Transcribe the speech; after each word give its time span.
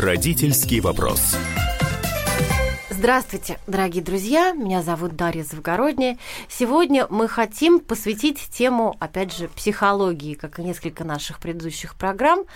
Родительский 0.00 0.80
вопрос. 0.80 1.36
Здравствуйте, 2.88 3.58
дорогие 3.66 4.02
друзья. 4.02 4.52
Меня 4.52 4.82
зовут 4.82 5.14
Дарья 5.14 5.44
Завгородняя. 5.44 6.16
Сегодня 6.48 7.06
мы 7.10 7.28
хотим 7.28 7.80
посвятить 7.80 8.40
тему, 8.50 8.96
опять 8.98 9.36
же, 9.36 9.48
психологии, 9.48 10.32
как 10.32 10.58
и 10.58 10.62
несколько 10.62 11.04
наших 11.04 11.38
предыдущих 11.38 11.96
программ. 11.96 12.46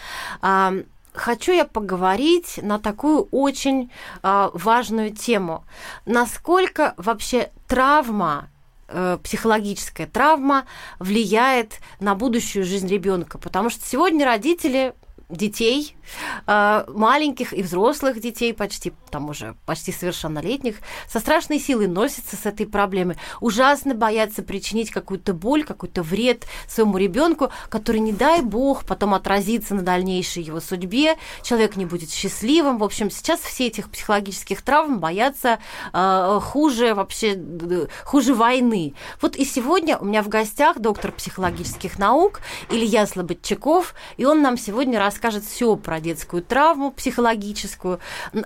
А, 0.41 0.73
хочу 1.12 1.52
я 1.52 1.66
поговорить 1.66 2.60
на 2.62 2.78
такую 2.78 3.28
очень 3.30 3.90
а, 4.23 4.51
важную 4.54 5.15
тему. 5.15 5.66
Насколько 6.06 6.95
вообще 6.96 7.51
травма 7.66 8.48
э, 8.88 9.18
психологическая 9.23 10.06
травма 10.06 10.65
влияет 10.98 11.80
на 12.01 12.15
будущую 12.15 12.65
жизнь 12.65 12.88
ребенка, 12.88 13.37
потому 13.37 13.68
что 13.68 13.84
сегодня 13.84 14.24
родители 14.24 14.95
детей, 15.28 15.96
э, 16.46 16.84
маленьких 16.88 17.52
и 17.52 17.62
взрослых 17.62 18.20
детей, 18.20 18.52
почти 18.52 18.92
там 19.10 19.30
уже 19.30 19.55
почти 19.66 19.92
совершеннолетних, 19.92 20.77
со 21.09 21.21
страшной 21.21 21.59
силой 21.59 21.87
носятся 21.87 22.37
с 22.37 22.46
этой 22.46 22.66
проблемой. 22.66 23.16
Ужасно 23.40 23.95
боятся 23.95 24.43
причинить 24.43 24.90
какую-то 24.90 25.32
боль, 25.35 25.65
какой-то 25.65 26.02
вред 26.02 26.46
своему 26.68 26.98
ребенку, 26.98 27.51
который, 27.68 28.01
не 28.01 28.13
дай 28.13 28.43
бог, 28.43 28.85
потом 28.85 29.15
отразится 29.15 29.74
на 29.74 29.82
дальнейшей 29.82 30.43
его 30.43 30.60
судьбе, 30.60 31.16
человек 31.43 31.76
не 31.76 31.87
будет 31.87 32.10
счастливым. 32.10 32.79
В 32.79 32.85
общем, 32.85 33.10
сейчас 33.10 33.41
все 33.41 33.68
этих 33.68 33.91
психологических 33.91 34.63
травм 34.63 34.98
боятся 34.98 35.59
э, 35.93 36.41
хуже 36.43 36.95
вообще, 36.95 37.41
хуже 38.04 38.35
войны. 38.35 38.95
Вот 39.20 39.37
и 39.37 39.45
сегодня 39.45 39.96
у 39.96 40.04
меня 40.04 40.23
в 40.23 40.29
гостях 40.29 40.79
доктор 40.79 41.13
психологических 41.13 41.98
наук 41.98 42.41
Илья 42.70 43.07
Слободчаков, 43.07 43.95
и 44.16 44.24
он 44.24 44.43
нам 44.43 44.59
сегодня 44.59 44.98
расскажет 45.15 45.45
все 45.45 45.76
про 45.76 46.01
детскую 46.01 46.43
травму 46.43 46.90
психологическую, 46.90 48.01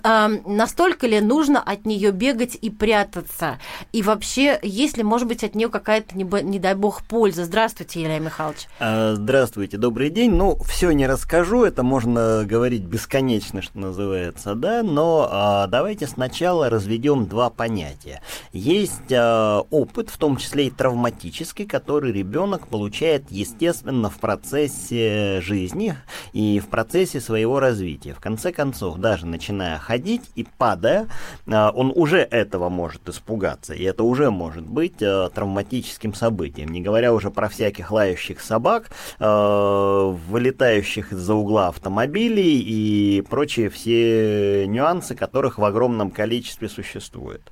настолько 0.05 1.07
ли 1.07 1.19
нужно 1.21 1.63
от 1.63 1.87
нее 1.87 2.11
бегать 2.11 2.59
и 2.61 2.69
прятаться, 2.69 3.59
и 3.93 4.03
вообще, 4.03 4.59
есть 4.63 4.99
ли, 4.99 5.03
может 5.03 5.27
быть, 5.27 5.43
от 5.45 5.55
нее 5.55 5.71
какая-то, 5.71 6.17
не, 6.17 6.25
не 6.43 6.59
дай 6.59 6.75
бог, 6.75 7.03
польза. 7.05 7.47
Здравствуйте, 7.47 8.03
Илья 8.03 8.19
Михайлович. 8.19 8.67
А, 8.81 9.15
здравствуйте, 9.15 9.79
добрый 9.79 10.11
день. 10.11 10.33
Ну, 10.33 10.59
все 10.65 10.91
не 10.91 11.07
расскажу, 11.07 11.65
это 11.65 11.83
можно 11.83 12.45
говорить 12.45 12.83
бесконечно, 12.83 13.63
что 13.63 13.79
называется, 13.79 14.55
да, 14.55 14.83
но 14.83 15.27
а, 15.31 15.67
давайте 15.69 16.07
сначала 16.07 16.69
разведем 16.69 17.27
два 17.27 17.49
понятия. 17.49 18.21
Есть 18.53 19.11
а, 19.11 19.61
опыт, 19.71 20.11
в 20.11 20.19
том 20.19 20.37
числе 20.37 20.67
и 20.67 20.71
травматический, 20.71 21.65
который 21.65 22.13
ребенок 22.13 22.69
получает, 22.69 23.31
естественно, 23.31 24.11
в 24.11 24.19
процессе 24.19 25.41
жизни 25.41 25.97
и 26.33 26.58
в 26.61 26.69
процессе 26.69 27.21
своего 27.21 27.61
развития. 27.61 28.15
В 28.15 28.21
конце 28.21 28.53
концов, 28.53 28.99
даже 28.99 29.27
начиная 29.27 29.79
ходить 29.79 30.23
и 30.35 30.47
падая, 30.59 31.09
а, 31.47 31.71
он 31.71 31.93
уже 31.95 32.19
этого 32.19 32.69
может 32.69 33.09
испугаться, 33.09 33.75
и 33.75 33.83
это 33.85 34.05
уже 34.05 34.31
может 34.31 34.67
быть 34.67 35.03
а, 35.03 35.29
травматическим 35.31 36.15
событием, 36.15 36.69
не 36.71 36.81
говоря 36.81 37.13
уже 37.13 37.31
про 37.31 37.49
всяких 37.49 37.91
лающих 37.91 38.41
собак, 38.41 38.91
а, 39.19 40.11
вылетающих 40.11 41.13
из-за 41.13 41.35
угла 41.35 41.69
автомобилей 41.69 42.59
и 42.61 43.23
прочие 43.23 43.71
все 43.71 44.67
нюансы, 44.67 45.15
которых 45.15 45.59
в 45.59 45.65
огромном 45.65 46.11
количестве 46.11 46.69
существует. 46.69 47.43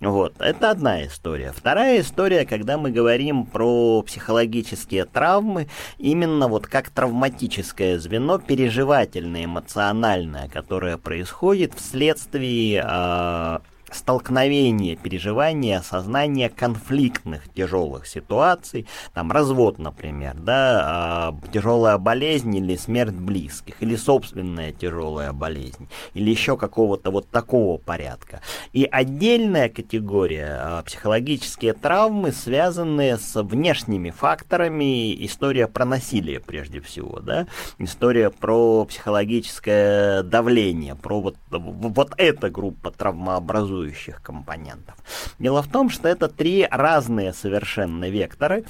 Вот, 0.00 0.34
это 0.40 0.70
одна 0.70 1.04
история. 1.06 1.52
Вторая 1.54 2.00
история, 2.00 2.44
когда 2.44 2.78
мы 2.78 2.90
говорим 2.90 3.46
про 3.46 4.02
психологические 4.02 5.04
травмы, 5.04 5.68
именно 5.98 6.48
вот 6.48 6.66
как 6.66 6.90
травматическое 6.90 7.98
звено, 7.98 8.38
переживательное, 8.52 9.46
эмоциональное, 9.46 10.46
которое 10.46 10.98
происходит 10.98 11.72
вследствие 11.72 12.84
э, 12.86 13.58
столкновение, 13.94 14.96
переживание, 14.96 15.78
осознание 15.78 16.48
конфликтных 16.48 17.48
тяжелых 17.52 18.06
ситуаций, 18.06 18.86
там 19.14 19.30
развод, 19.32 19.78
например, 19.78 20.34
да, 20.34 21.32
э, 21.44 21.48
тяжелая 21.52 21.98
болезнь 21.98 22.54
или 22.56 22.76
смерть 22.76 23.14
близких, 23.14 23.82
или 23.82 23.96
собственная 23.96 24.72
тяжелая 24.72 25.32
болезнь, 25.32 25.88
или 26.14 26.30
еще 26.30 26.56
какого-то 26.56 27.10
вот 27.10 27.28
такого 27.28 27.78
порядка. 27.78 28.40
И 28.72 28.88
отдельная 28.90 29.68
категория 29.68 30.60
э, 30.62 30.82
психологические 30.84 31.74
травмы, 31.74 32.32
связанные 32.32 33.18
с 33.18 33.40
внешними 33.42 34.10
факторами, 34.10 35.24
история 35.24 35.68
про 35.68 35.84
насилие 35.84 36.40
прежде 36.40 36.80
всего, 36.80 37.20
да, 37.20 37.46
история 37.78 38.30
про 38.30 38.84
психологическое 38.84 40.22
давление, 40.22 40.94
про 40.94 41.20
вот, 41.20 41.36
вот 41.50 42.12
эта 42.16 42.50
группа 42.50 42.90
травмообразующих 42.90 43.81
связующих 43.82 44.22
компонентов. 44.22 44.94
Дело 45.38 45.62
в 45.62 45.68
том, 45.68 45.90
что 45.90 46.08
это 46.08 46.28
три 46.28 46.66
разные 46.70 47.32
совершенно 47.32 48.08
векторы, 48.08 48.64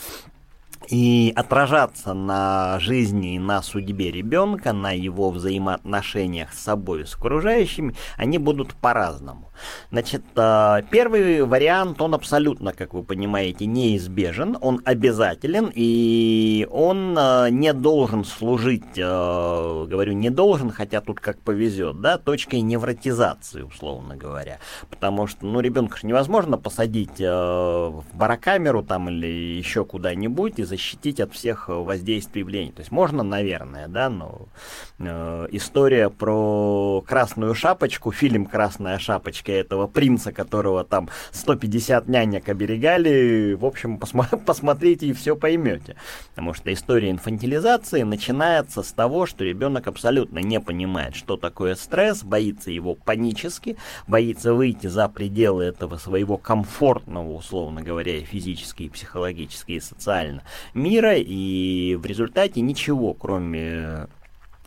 и 0.89 1.33
отражаться 1.35 2.15
на 2.15 2.79
жизни 2.81 3.35
и 3.35 3.39
на 3.39 3.63
судьбе 3.63 4.11
ребенка, 4.11 4.73
на 4.73 4.93
его 4.93 5.31
взаимоотношениях 5.31 6.53
с 6.53 6.63
собой 6.63 7.03
и 7.03 7.05
с 7.05 7.15
окружающими, 7.15 7.95
они 8.17 8.39
будут 8.39 8.75
по-разному. 8.75 9.53
Значит, 9.91 10.23
э, 10.37 10.83
первый 10.91 11.45
вариант, 11.45 12.01
он 12.01 12.15
абсолютно, 12.15 12.73
как 12.73 12.95
вы 12.95 13.03
понимаете, 13.03 13.67
неизбежен, 13.67 14.57
он 14.61 14.81
обязателен, 14.85 15.71
и 15.75 16.67
он 16.71 17.17
э, 17.19 17.49
не 17.51 17.73
должен 17.73 18.25
служить, 18.25 18.97
э, 18.97 19.87
говорю, 19.89 20.13
не 20.13 20.31
должен, 20.31 20.71
хотя 20.71 21.01
тут 21.01 21.21
как 21.21 21.39
повезет, 21.41 22.01
да, 22.01 22.19
точкой 22.19 22.61
невротизации, 22.61 23.63
условно 23.63 24.17
говоря. 24.17 24.59
Потому 24.91 25.27
что, 25.27 25.47
ну, 25.47 25.61
ребенка 25.61 25.99
же 25.99 26.07
невозможно 26.07 26.57
посадить 26.59 27.19
в 27.19 28.05
барокамеру 28.15 28.83
там 28.83 29.09
или 29.09 29.27
еще 29.27 29.85
куда-нибудь 29.85 30.59
и 30.59 30.65
защитить 30.73 31.21
от 31.21 31.35
всех 31.35 31.69
воздействий 31.69 32.43
влияний. 32.43 32.73
То 32.73 32.81
есть 32.81 32.91
можно, 32.91 33.23
наверное, 33.23 33.89
да, 33.89 34.09
но 34.09 34.49
история 35.51 36.09
про 36.09 37.05
красную 37.07 37.55
шапочку, 37.55 38.11
фильм 38.11 38.47
«Красная 38.47 38.99
шапочка» 38.99 39.53
этого 39.53 39.87
принца, 39.87 40.33
которого 40.33 40.83
там 40.85 41.11
150 41.33 42.09
нянек 42.09 42.49
оберегали, 42.49 43.53
в 43.53 43.67
общем, 43.67 43.99
посмо- 43.99 44.43
посмотрите 44.47 45.07
и 45.07 45.13
все 45.13 45.37
поймете. 45.37 45.97
Потому 46.31 46.55
что 46.55 46.73
история 46.73 47.11
инфантилизации 47.11 48.03
начинается 48.03 48.83
с 48.83 48.93
того, 48.93 49.27
что 49.27 49.45
ребенок 49.45 49.87
абсолютно 49.89 50.39
не 50.39 50.59
понимает, 50.59 51.15
что 51.17 51.37
такое 51.37 51.75
стресс, 51.75 52.25
боится 52.25 52.71
его 52.71 52.95
панически, 52.95 53.77
боится 54.07 54.55
выйти 54.55 54.87
за 54.87 55.09
пределы 55.09 55.65
этого 55.65 55.99
своего 55.99 56.39
комфортного, 56.39 57.31
условно 57.33 57.83
говоря, 57.83 58.19
физически, 58.25 58.85
и 58.85 58.89
психологически, 58.89 59.73
и 59.73 59.81
социально 59.81 60.43
мира, 60.75 61.17
и 61.17 61.97
в 61.97 62.07
результате 62.07 62.61
ничего, 62.61 63.15
кроме 63.15 64.09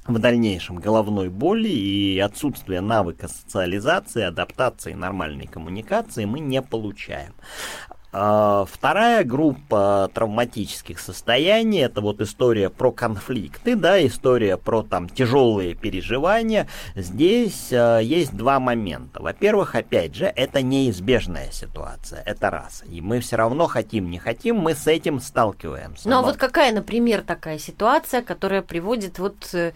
в 0.07 0.19
дальнейшем 0.19 0.75
головной 0.75 1.29
боли 1.29 1.69
и 1.69 2.19
отсутствие 2.19 2.81
навыка 2.81 3.27
социализации, 3.27 4.23
адаптации, 4.23 4.93
нормальной 4.93 5.47
коммуникации 5.47 6.25
мы 6.25 6.39
не 6.39 6.61
получаем. 6.61 7.33
А, 8.17 8.63
вторая 8.63 9.25
группа 9.25 10.09
травматических 10.13 11.01
состояний 11.01 11.79
это 11.79 11.99
вот 11.99 12.21
история 12.21 12.69
про 12.69 12.93
конфликты, 12.93 13.75
да, 13.75 14.05
история 14.07 14.55
про 14.55 14.83
там 14.83 15.09
тяжелые 15.09 15.75
переживания. 15.75 16.69
Здесь 16.95 17.73
э, 17.73 17.99
есть 18.03 18.33
два 18.33 18.61
момента. 18.61 19.21
Во-первых, 19.21 19.75
опять 19.75 20.15
же, 20.15 20.31
это 20.33 20.61
неизбежная 20.61 21.51
ситуация, 21.51 22.23
это 22.25 22.49
раз. 22.49 22.85
И 22.89 23.01
мы 23.01 23.19
все 23.19 23.35
равно 23.35 23.67
хотим, 23.67 24.09
не 24.09 24.17
хотим, 24.17 24.59
мы 24.59 24.75
с 24.75 24.87
этим 24.87 25.19
сталкиваемся. 25.19 26.07
Ну 26.07 26.19
а 26.19 26.21
вот 26.21 26.37
какая, 26.37 26.71
например, 26.71 27.21
такая 27.21 27.59
ситуация, 27.59 28.21
которая 28.21 28.61
приводит 28.61 29.19
вот 29.19 29.35
э, 29.51 29.73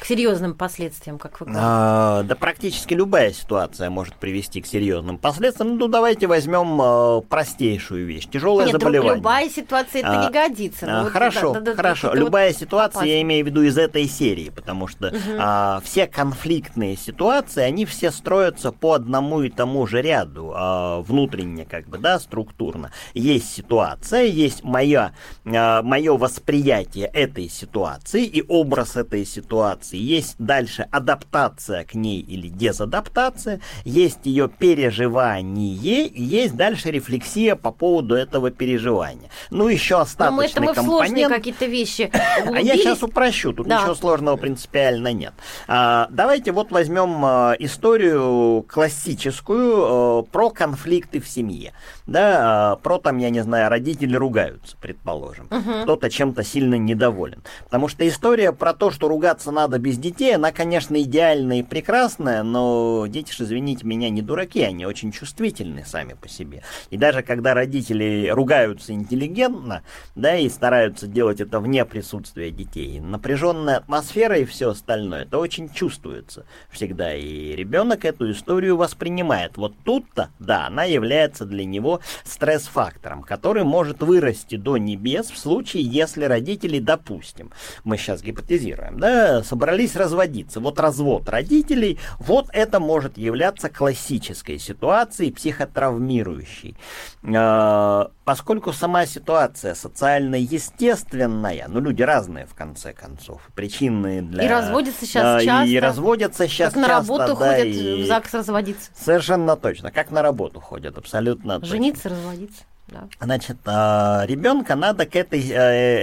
к 0.00 0.04
серьезным 0.06 0.54
последствиям, 0.54 1.18
как 1.18 1.40
вы 1.40 1.46
говорите? 1.46 1.62
А, 1.62 2.22
да 2.22 2.34
практически 2.34 2.94
любая 2.94 3.32
ситуация 3.32 3.90
может 3.90 4.14
привести 4.14 4.62
к 4.62 4.66
серьезным 4.66 5.18
последствиям. 5.18 5.76
Ну, 5.76 5.88
давайте 5.88 6.26
возьмем 6.26 6.80
а, 6.80 7.20
простейшую 7.20 8.06
вещь. 8.06 8.26
Тяжелое 8.26 8.64
Нет, 8.66 8.72
заболевание. 8.72 9.16
любая 9.16 9.50
ситуация 9.50 10.00
это 10.00 10.20
А, 10.20 10.24
не 10.24 10.30
годится. 10.32 10.86
Ну, 10.86 10.92
а, 10.92 11.02
вот, 11.04 11.12
хорошо, 11.12 11.52
да, 11.52 11.60
да, 11.60 11.70
да, 11.72 11.76
хорошо. 11.76 12.08
это 12.08 12.16
вот 12.16 12.24
Любая 12.24 12.52
ситуация, 12.54 13.02
я 13.04 13.12
опасно. 13.14 13.22
имею 13.22 13.44
в 13.44 13.48
виду 13.48 13.62
из 13.62 13.76
этой 13.76 14.06
серии, 14.08 14.48
потому 14.48 14.86
что 14.86 15.12
а, 15.38 15.80
все 15.84 16.06
конфликтные 16.06 16.96
ситуации, 16.96 17.62
они 17.62 17.84
все 17.84 18.10
строятся 18.10 18.72
по 18.72 18.94
одному 18.94 19.42
и 19.42 19.50
тому 19.50 19.86
же 19.86 20.00
ряду, 20.00 20.52
а, 20.54 21.00
внутренне, 21.02 21.66
как 21.66 21.86
бы, 21.88 21.98
да, 21.98 22.18
структурно. 22.18 22.90
Есть 23.12 23.52
ситуация, 23.54 24.22
есть 24.24 24.64
мое, 24.64 25.12
мое 25.44 26.16
восприятие 26.16 27.06
этой 27.06 27.48
ситуации 27.50 28.24
и 28.24 28.42
образ 28.48 28.96
этой 28.96 29.26
ситуации, 29.26 29.89
есть 29.96 30.36
дальше 30.38 30.86
адаптация 30.90 31.84
к 31.84 31.94
ней 31.94 32.20
или 32.20 32.48
дезадаптация, 32.48 33.60
есть 33.84 34.20
ее 34.24 34.48
переживание, 34.48 35.74
и 35.74 36.22
есть 36.22 36.56
дальше 36.56 36.90
рефлексия 36.90 37.56
по 37.56 37.70
поводу 37.72 38.14
этого 38.14 38.50
переживания. 38.50 39.30
Ну, 39.50 39.68
еще 39.68 39.96
Но 39.96 40.00
остаточный 40.02 40.36
мы 40.36 40.44
это 40.72 40.82
мы 40.82 40.98
компонент. 40.98 41.32
какие-то 41.32 41.66
вещи 41.66 42.10
А 42.46 42.60
я 42.60 42.76
сейчас 42.76 43.02
упрощу, 43.02 43.52
тут 43.52 43.66
Да. 43.66 43.80
ничего 43.80 43.94
сложного 43.94 44.36
принципиально 44.36 45.12
нет. 45.12 45.32
А, 45.68 46.08
давайте 46.10 46.52
вот 46.52 46.70
возьмем 46.70 47.24
а, 47.24 47.54
историю 47.58 48.62
классическую 48.68 50.18
а, 50.18 50.22
про 50.22 50.50
конфликты 50.50 51.20
в 51.20 51.28
семье. 51.28 51.72
Да, 52.06 52.72
а, 52.72 52.76
про 52.76 52.98
там, 52.98 53.18
я 53.18 53.30
не 53.30 53.40
знаю, 53.42 53.68
родители 53.70 54.16
ругаются, 54.16 54.76
предположим. 54.80 55.48
Кто-то 55.82 56.10
чем-то 56.10 56.42
сильно 56.44 56.74
недоволен. 56.76 57.42
Потому 57.64 57.88
что 57.88 58.06
история 58.06 58.52
про 58.52 58.74
то, 58.74 58.90
что 58.90 59.08
ругаться 59.08 59.50
надо 59.50 59.78
без 59.80 59.98
детей, 59.98 60.36
она, 60.36 60.52
конечно, 60.52 61.00
идеальная 61.02 61.58
и 61.58 61.62
прекрасная, 61.62 62.42
но 62.42 63.06
дети 63.08 63.32
же, 63.32 63.44
извините 63.44 63.86
меня, 63.86 64.10
не 64.10 64.22
дураки, 64.22 64.62
они 64.62 64.86
очень 64.86 65.10
чувствительны 65.10 65.84
сами 65.84 66.14
по 66.14 66.28
себе. 66.28 66.62
И 66.90 66.96
даже 66.96 67.22
когда 67.22 67.54
родители 67.54 68.28
ругаются 68.32 68.92
интеллигентно, 68.92 69.82
да, 70.14 70.36
и 70.36 70.48
стараются 70.48 71.06
делать 71.06 71.40
это 71.40 71.58
вне 71.60 71.84
присутствия 71.84 72.50
детей, 72.50 73.00
напряженная 73.00 73.78
атмосфера 73.78 74.38
и 74.38 74.44
все 74.44 74.70
остальное, 74.70 75.22
это 75.22 75.38
очень 75.38 75.68
чувствуется 75.70 76.44
всегда. 76.70 77.14
И 77.14 77.56
ребенок 77.56 78.04
эту 78.04 78.30
историю 78.30 78.76
воспринимает. 78.76 79.56
Вот 79.56 79.74
тут-то, 79.84 80.30
да, 80.38 80.66
она 80.66 80.84
является 80.84 81.44
для 81.46 81.64
него 81.64 82.00
стресс-фактором, 82.24 83.22
который 83.22 83.64
может 83.64 84.02
вырасти 84.02 84.56
до 84.56 84.76
небес 84.76 85.30
в 85.30 85.38
случае, 85.38 85.82
если 85.84 86.24
родители, 86.24 86.78
допустим, 86.78 87.50
мы 87.84 87.96
сейчас 87.96 88.22
гипотезируем, 88.22 89.00
да, 89.00 89.42
собрались 89.42 89.69
разводиться. 89.96 90.60
Вот 90.60 90.78
развод 90.80 91.28
родителей, 91.28 91.98
вот 92.18 92.46
это 92.52 92.80
может 92.80 93.18
являться 93.18 93.68
классической 93.68 94.58
ситуацией, 94.58 95.32
психотравмирующей. 95.32 96.76
Э, 97.22 98.06
Поскольку 98.24 98.72
сама 98.72 99.06
ситуация 99.06 99.74
социально 99.74 100.36
естественная, 100.36 101.66
ну 101.68 101.80
люди 101.80 102.02
разные 102.02 102.46
в 102.46 102.54
конце 102.54 102.92
концов, 102.92 103.40
причины 103.56 104.22
для... 104.22 104.44
И 104.44 104.48
разводятся 104.48 105.04
щас 105.06 105.40
э, 105.40 105.44
И 105.44 105.46
часто. 105.46 105.80
разводятся 105.80 106.46
сейчас 106.48 106.72
Как 106.74 106.82
на 106.82 106.88
часто, 106.88 107.12
работу 107.12 107.36
да, 107.40 107.50
ходят 107.50 107.66
и- 107.66 108.02
в 108.02 108.06
ЗАГС 108.06 108.34
разводиться. 108.34 108.90
Совершенно 108.94 109.56
точно, 109.56 109.90
как 109.90 110.10
на 110.12 110.22
работу 110.22 110.60
ходят, 110.60 110.96
абсолютно 110.96 111.54
точно. 111.58 111.68
Жениться, 111.74 112.08
разводиться. 112.08 112.62
Да. 112.90 113.08
Значит, 113.20 113.56
ребенка 113.64 114.74
надо 114.74 115.06
к 115.06 115.14
этой... 115.14 115.40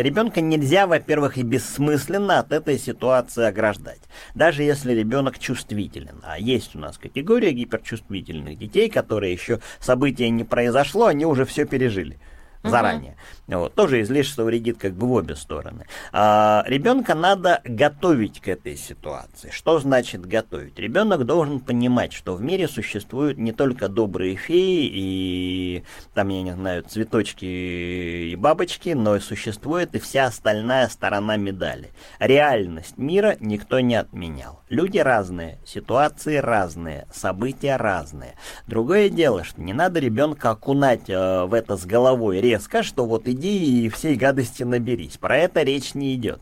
Ребенка 0.01 0.41
нельзя, 0.41 0.87
во-первых, 0.87 1.37
и 1.37 1.43
бессмысленно 1.43 2.39
от 2.39 2.51
этой 2.51 2.79
ситуации 2.79 3.43
ограждать. 3.43 3.99
Даже 4.35 4.63
если 4.63 4.93
ребенок 4.93 5.37
чувствителен. 5.37 6.21
А 6.23 6.39
есть 6.39 6.75
у 6.75 6.79
нас 6.79 6.97
категория 6.97 7.51
гиперчувствительных 7.51 8.57
детей, 8.57 8.89
которые 8.89 9.33
еще 9.33 9.59
события 9.79 10.29
не 10.29 10.45
произошло, 10.45 11.07
они 11.07 11.25
уже 11.25 11.45
все 11.45 11.65
пережили 11.65 12.19
заранее. 12.63 13.17
Вот. 13.47 13.75
Тоже 13.75 14.01
излишество 14.01 14.43
вредит 14.43 14.77
как 14.77 14.93
бы 14.93 15.07
в 15.07 15.13
обе 15.13 15.35
стороны. 15.35 15.85
А, 16.11 16.63
ребенка 16.67 17.15
надо 17.15 17.61
готовить 17.63 18.41
к 18.41 18.49
этой 18.49 18.75
ситуации. 18.75 19.49
Что 19.51 19.79
значит 19.79 20.25
готовить? 20.25 20.77
Ребенок 20.77 21.25
должен 21.25 21.61
понимать, 21.61 22.11
что 22.11 22.35
в 22.35 22.41
мире 22.41 22.67
существуют 22.67 23.37
не 23.37 23.53
только 23.53 23.87
добрые 23.87 24.35
феи 24.35 24.89
и 24.91 25.83
там, 26.13 26.27
я 26.29 26.41
не 26.41 26.53
знаю, 26.53 26.83
цветочки 26.83 27.45
и 27.45 28.35
бабочки, 28.35 28.89
но 28.89 29.15
и 29.15 29.21
существует 29.21 29.95
и 29.95 29.99
вся 29.99 30.25
остальная 30.25 30.89
сторона 30.89 31.37
медали. 31.37 31.91
Реальность 32.19 32.97
мира 32.97 33.37
никто 33.39 33.79
не 33.79 33.95
отменял. 33.95 34.61
Люди 34.69 34.97
разные, 34.97 35.59
ситуации 35.65 36.37
разные, 36.37 37.07
события 37.13 37.77
разные. 37.77 38.35
Другое 38.67 39.09
дело, 39.09 39.45
что 39.45 39.61
не 39.61 39.73
надо 39.73 40.01
ребенка 40.01 40.49
окунать 40.49 41.09
э, 41.09 41.45
в 41.45 41.53
это 41.53 41.77
с 41.77 41.85
головой 41.85 42.41
резко, 42.41 42.83
что 42.83 43.05
вот 43.05 43.27
иди 43.37 43.85
и 43.85 43.89
всей 43.89 44.15
гадости 44.15 44.63
наберись. 44.63 45.17
Про 45.17 45.37
это 45.37 45.63
речь 45.63 45.93
не 45.93 46.15
идет. 46.15 46.41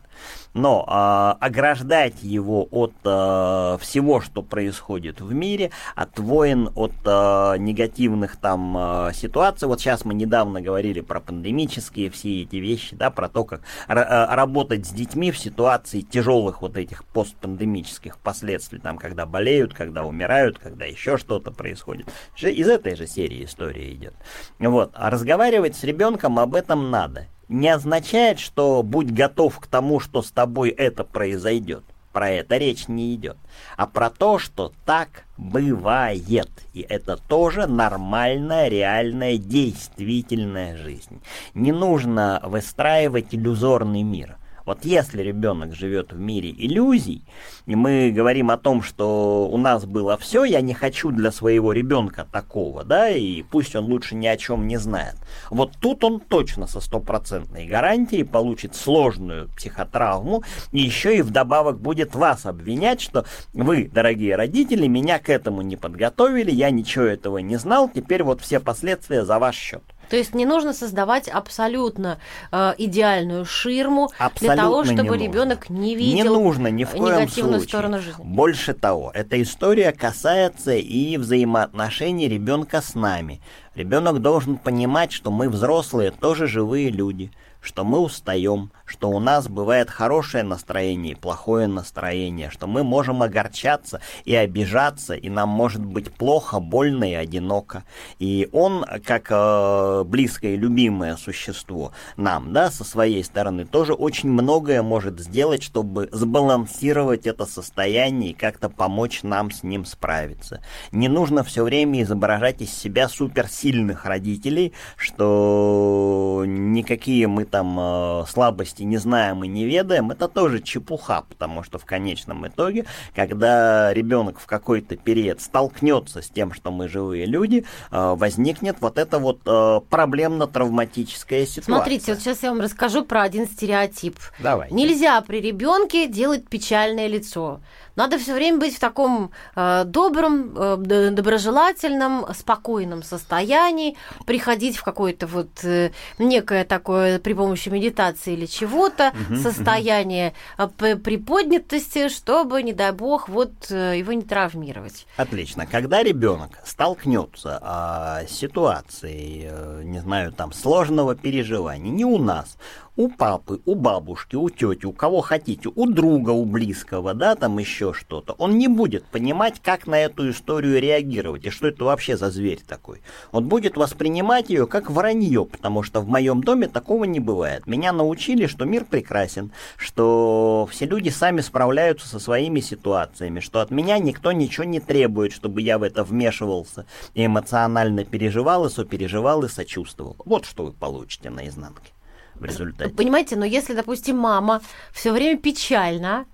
Но 0.56 0.86
э, 0.88 1.44
ограждать 1.44 2.22
его 2.22 2.66
от 2.70 2.94
э, 3.04 3.76
всего, 3.78 4.22
что 4.22 4.40
происходит 4.40 5.20
в 5.20 5.34
мире, 5.34 5.70
от 5.94 6.18
войн, 6.18 6.70
от 6.74 6.94
э, 7.04 7.58
негативных 7.58 8.36
там 8.38 8.74
э, 8.78 9.10
ситуаций. 9.12 9.68
Вот 9.68 9.80
сейчас 9.80 10.06
мы 10.06 10.14
недавно 10.14 10.62
говорили 10.62 11.02
про 11.02 11.20
пандемические 11.20 12.08
все 12.08 12.40
эти 12.40 12.56
вещи, 12.56 12.96
да, 12.96 13.10
про 13.10 13.28
то, 13.28 13.44
как 13.44 13.60
э, 13.86 13.94
работать 14.34 14.86
с 14.86 14.92
детьми 14.92 15.30
в 15.30 15.38
ситуации 15.38 16.00
тяжелых 16.00 16.62
вот 16.62 16.78
этих 16.78 17.04
постпандемических 17.04 18.16
последствий, 18.16 18.78
там, 18.78 18.96
когда 18.96 19.26
болеют, 19.26 19.74
когда 19.74 20.04
умирают, 20.04 20.58
когда 20.58 20.86
еще 20.86 21.18
что-то 21.18 21.50
происходит. 21.50 22.08
Из 22.40 22.66
этой 22.66 22.96
же 22.96 23.06
серии 23.06 23.44
история 23.44 23.92
идет. 23.92 24.14
Вот. 24.58 24.92
А 24.94 25.10
разговаривать 25.10 25.76
с 25.76 25.84
ребенком 25.84 26.38
об 26.38 26.54
этом 26.54 26.90
надо 26.90 27.26
не 27.48 27.68
означает, 27.68 28.38
что 28.38 28.82
будь 28.82 29.10
готов 29.10 29.58
к 29.60 29.66
тому, 29.66 30.00
что 30.00 30.22
с 30.22 30.30
тобой 30.30 30.70
это 30.70 31.04
произойдет. 31.04 31.84
Про 32.12 32.30
это 32.30 32.56
речь 32.56 32.88
не 32.88 33.14
идет. 33.14 33.36
А 33.76 33.86
про 33.86 34.08
то, 34.08 34.38
что 34.38 34.72
так 34.86 35.24
бывает. 35.36 36.48
И 36.72 36.80
это 36.80 37.18
тоже 37.18 37.66
нормальная, 37.66 38.68
реальная, 38.68 39.36
действительная 39.36 40.78
жизнь. 40.78 41.20
Не 41.52 41.72
нужно 41.72 42.40
выстраивать 42.42 43.34
иллюзорный 43.34 44.02
мир. 44.02 44.38
Вот 44.66 44.84
если 44.84 45.22
ребенок 45.22 45.76
живет 45.76 46.12
в 46.12 46.18
мире 46.18 46.50
иллюзий, 46.50 47.22
и 47.66 47.76
мы 47.76 48.10
говорим 48.10 48.50
о 48.50 48.58
том, 48.58 48.82
что 48.82 49.48
у 49.48 49.56
нас 49.56 49.86
было 49.86 50.18
все, 50.18 50.42
я 50.42 50.60
не 50.60 50.74
хочу 50.74 51.12
для 51.12 51.30
своего 51.30 51.72
ребенка 51.72 52.26
такого, 52.30 52.82
да, 52.82 53.08
и 53.08 53.42
пусть 53.42 53.76
он 53.76 53.84
лучше 53.84 54.16
ни 54.16 54.26
о 54.26 54.36
чем 54.36 54.66
не 54.66 54.76
знает. 54.76 55.14
Вот 55.50 55.74
тут 55.80 56.02
он 56.02 56.18
точно 56.18 56.66
со 56.66 56.80
стопроцентной 56.80 57.66
гарантией 57.66 58.24
получит 58.24 58.74
сложную 58.74 59.48
психотравму, 59.56 60.42
и 60.72 60.80
еще 60.80 61.16
и 61.16 61.22
вдобавок 61.22 61.78
будет 61.78 62.16
вас 62.16 62.44
обвинять, 62.44 63.00
что 63.00 63.24
вы, 63.54 63.88
дорогие 63.92 64.34
родители, 64.34 64.88
меня 64.88 65.20
к 65.20 65.30
этому 65.30 65.62
не 65.62 65.76
подготовили, 65.76 66.50
я 66.50 66.70
ничего 66.70 67.04
этого 67.04 67.38
не 67.38 67.56
знал, 67.56 67.88
теперь 67.88 68.24
вот 68.24 68.40
все 68.40 68.58
последствия 68.58 69.24
за 69.24 69.38
ваш 69.38 69.54
счет. 69.54 69.84
То 70.08 70.16
есть 70.16 70.34
не 70.34 70.46
нужно 70.46 70.72
создавать 70.72 71.28
абсолютно 71.28 72.18
э, 72.52 72.74
идеальную 72.78 73.44
ширму 73.44 74.08
для 74.16 74.26
Абсолютно 74.26 74.56
того, 74.56 74.82
не 74.82 74.96
чтобы 74.96 75.18
ребенок 75.18 75.70
не 75.70 75.94
Не 75.94 75.96
видел 75.96 76.40
нужно 76.40 76.68
ни 76.68 76.84
в 76.84 76.90
коем 76.90 77.20
негативную 77.20 77.60
случае. 77.60 77.68
сторону 77.68 78.00
жизни. 78.00 78.22
Больше 78.24 78.74
того, 78.74 79.10
эта 79.14 79.40
история 79.42 79.92
касается 79.92 80.74
и 80.74 81.16
взаимоотношений 81.16 82.28
ребенка 82.28 82.80
с 82.80 82.94
нами. 82.94 83.40
Ребенок 83.74 84.20
должен 84.20 84.56
понимать, 84.56 85.12
что 85.12 85.30
мы 85.30 85.48
взрослые 85.48 86.10
тоже 86.10 86.46
живые 86.46 86.90
люди, 86.90 87.30
что 87.60 87.84
мы 87.84 87.98
устаем, 87.98 88.70
что 88.86 89.10
у 89.10 89.18
нас 89.18 89.48
бывает 89.48 89.90
хорошее 89.90 90.44
настроение 90.44 91.12
и 91.12 91.16
плохое 91.16 91.66
настроение, 91.66 92.50
что 92.50 92.66
мы 92.66 92.84
можем 92.84 93.22
огорчаться 93.22 94.00
и 94.24 94.34
обижаться, 94.34 95.14
и 95.14 95.28
нам 95.28 95.48
может 95.48 95.84
быть 95.84 96.12
плохо, 96.12 96.60
больно 96.60 97.10
и 97.10 97.14
одиноко. 97.14 97.84
И 98.18 98.48
он, 98.52 98.84
как 99.04 99.26
э, 99.30 100.04
близкое 100.04 100.54
и 100.54 100.56
любимое 100.56 101.16
существо 101.16 101.92
нам, 102.16 102.52
да, 102.52 102.70
со 102.70 102.84
своей 102.84 103.24
стороны, 103.24 103.66
тоже 103.66 103.92
очень 103.92 104.30
многое 104.30 104.82
может 104.82 105.20
сделать, 105.20 105.62
чтобы 105.62 106.08
сбалансировать 106.12 107.26
это 107.26 107.44
состояние 107.44 108.30
и 108.30 108.34
как-то 108.34 108.68
помочь 108.68 109.22
нам 109.22 109.50
с 109.50 109.62
ним 109.62 109.84
справиться. 109.84 110.62
Не 110.92 111.08
нужно 111.08 111.42
все 111.42 111.64
время 111.64 112.02
изображать 112.02 112.62
из 112.62 112.72
себя 112.72 113.08
суперсильных 113.08 114.04
родителей, 114.04 114.72
что 114.96 116.44
никакие 116.46 117.26
мы 117.26 117.44
там 117.44 117.76
э, 117.78 118.24
слабости 118.28 118.75
реальности 118.76 118.82
не 118.82 118.98
знаем 118.98 119.44
и 119.44 119.48
не 119.48 119.64
ведаем, 119.64 120.10
это 120.10 120.28
тоже 120.28 120.60
чепуха, 120.60 121.24
потому 121.28 121.62
что 121.62 121.78
в 121.78 121.84
конечном 121.84 122.46
итоге, 122.46 122.84
когда 123.14 123.92
ребенок 123.92 124.38
в 124.38 124.46
какой-то 124.46 124.96
период 124.96 125.40
столкнется 125.40 126.22
с 126.22 126.28
тем, 126.28 126.52
что 126.52 126.70
мы 126.70 126.88
живые 126.88 127.26
люди, 127.26 127.64
э, 127.90 128.14
возникнет 128.16 128.76
вот 128.80 128.98
эта 128.98 129.18
вот 129.18 129.40
э, 129.46 129.80
проблемно-травматическая 129.90 131.46
ситуация. 131.46 131.74
Смотрите, 131.74 132.12
вот 132.12 132.20
сейчас 132.20 132.42
я 132.42 132.50
вам 132.50 132.60
расскажу 132.60 133.04
про 133.04 133.22
один 133.22 133.46
стереотип. 133.46 134.16
Давайте. 134.38 134.74
Нельзя 134.74 135.20
при 135.20 135.40
ребенке 135.40 136.08
делать 136.08 136.48
печальное 136.48 137.08
лицо. 137.08 137.60
Надо 137.96 138.18
все 138.18 138.34
время 138.34 138.58
быть 138.58 138.76
в 138.76 138.78
таком 138.78 139.30
э, 139.54 139.84
добром, 139.84 140.52
э, 140.56 141.10
доброжелательном, 141.10 142.26
спокойном 142.34 143.02
состоянии, 143.02 143.96
приходить 144.26 144.76
в 144.76 144.84
какое-то 144.84 145.26
вот 145.26 145.64
э, 145.64 145.90
некое 146.18 146.64
такое 146.64 147.18
при 147.18 147.32
помощи 147.32 147.68
медитации 147.70 148.34
или 148.34 148.46
чего-то 148.46 149.12
угу, 149.28 149.36
состояние 149.36 150.34
угу. 150.58 150.98
приподнятости, 150.98 152.08
чтобы, 152.08 152.62
не 152.62 152.72
дай 152.72 152.92
бог, 152.92 153.28
вот 153.28 153.52
э, 153.70 153.98
его 153.98 154.12
не 154.12 154.22
травмировать. 154.22 155.06
Отлично. 155.16 155.66
Когда 155.66 156.02
ребенок 156.02 156.58
столкнется 156.64 157.60
э, 157.62 158.28
с 158.28 158.32
ситуацией, 158.32 159.48
э, 159.50 159.82
не 159.84 160.00
знаю, 160.00 160.32
там 160.32 160.52
сложного 160.52 161.14
переживания, 161.14 161.90
не 161.90 162.04
у 162.04 162.18
нас, 162.18 162.58
у 162.96 163.08
папы, 163.08 163.60
у 163.66 163.74
бабушки, 163.74 164.36
у 164.36 164.48
тети, 164.48 164.86
у 164.86 164.92
кого 164.92 165.20
хотите, 165.20 165.70
у 165.74 165.86
друга, 165.86 166.30
у 166.30 166.44
близкого, 166.44 167.14
да, 167.14 167.34
там 167.34 167.58
еще 167.58 167.92
что-то, 167.92 168.32
он 168.38 168.56
не 168.56 168.68
будет 168.68 169.04
понимать, 169.04 169.60
как 169.62 169.86
на 169.86 169.98
эту 169.98 170.30
историю 170.30 170.80
реагировать 170.80 171.44
и 171.44 171.50
что 171.50 171.68
это 171.68 171.84
вообще 171.84 172.16
за 172.16 172.30
зверь 172.30 172.60
такой. 172.66 173.02
Он 173.32 173.48
будет 173.48 173.76
воспринимать 173.76 174.48
ее 174.48 174.66
как 174.66 174.90
вранье, 174.90 175.44
потому 175.44 175.82
что 175.82 176.00
в 176.00 176.08
моем 176.08 176.42
доме 176.42 176.68
такого 176.68 177.04
не 177.04 177.20
бывает. 177.20 177.66
Меня 177.66 177.92
научили, 177.92 178.46
что 178.46 178.64
мир 178.64 178.84
прекрасен, 178.84 179.52
что 179.76 180.66
все 180.70 180.86
люди 180.86 181.10
сами 181.10 181.42
справляются 181.42 182.08
со 182.08 182.18
своими 182.18 182.60
ситуациями, 182.60 183.40
что 183.40 183.60
от 183.60 183.70
меня 183.70 183.98
никто 183.98 184.32
ничего 184.32 184.64
не 184.64 184.80
требует, 184.80 185.32
чтобы 185.32 185.60
я 185.60 185.78
в 185.78 185.82
это 185.82 186.02
вмешивался 186.02 186.86
и 187.14 187.26
эмоционально 187.26 188.04
переживал 188.04 188.66
и 188.66 188.70
сопереживал 188.70 189.44
и 189.44 189.48
сочувствовал. 189.48 190.16
Вот 190.24 190.46
что 190.46 190.64
вы 190.64 190.72
получите 190.72 191.30
наизнанке 191.30 191.95
в 192.38 192.44
результате. 192.44 192.94
Понимаете, 192.94 193.36
но 193.36 193.44
если, 193.44 193.74
допустим, 193.74 194.16
мама 194.16 194.60
все 194.92 195.12
время 195.12 195.38
печальна, 195.38 196.26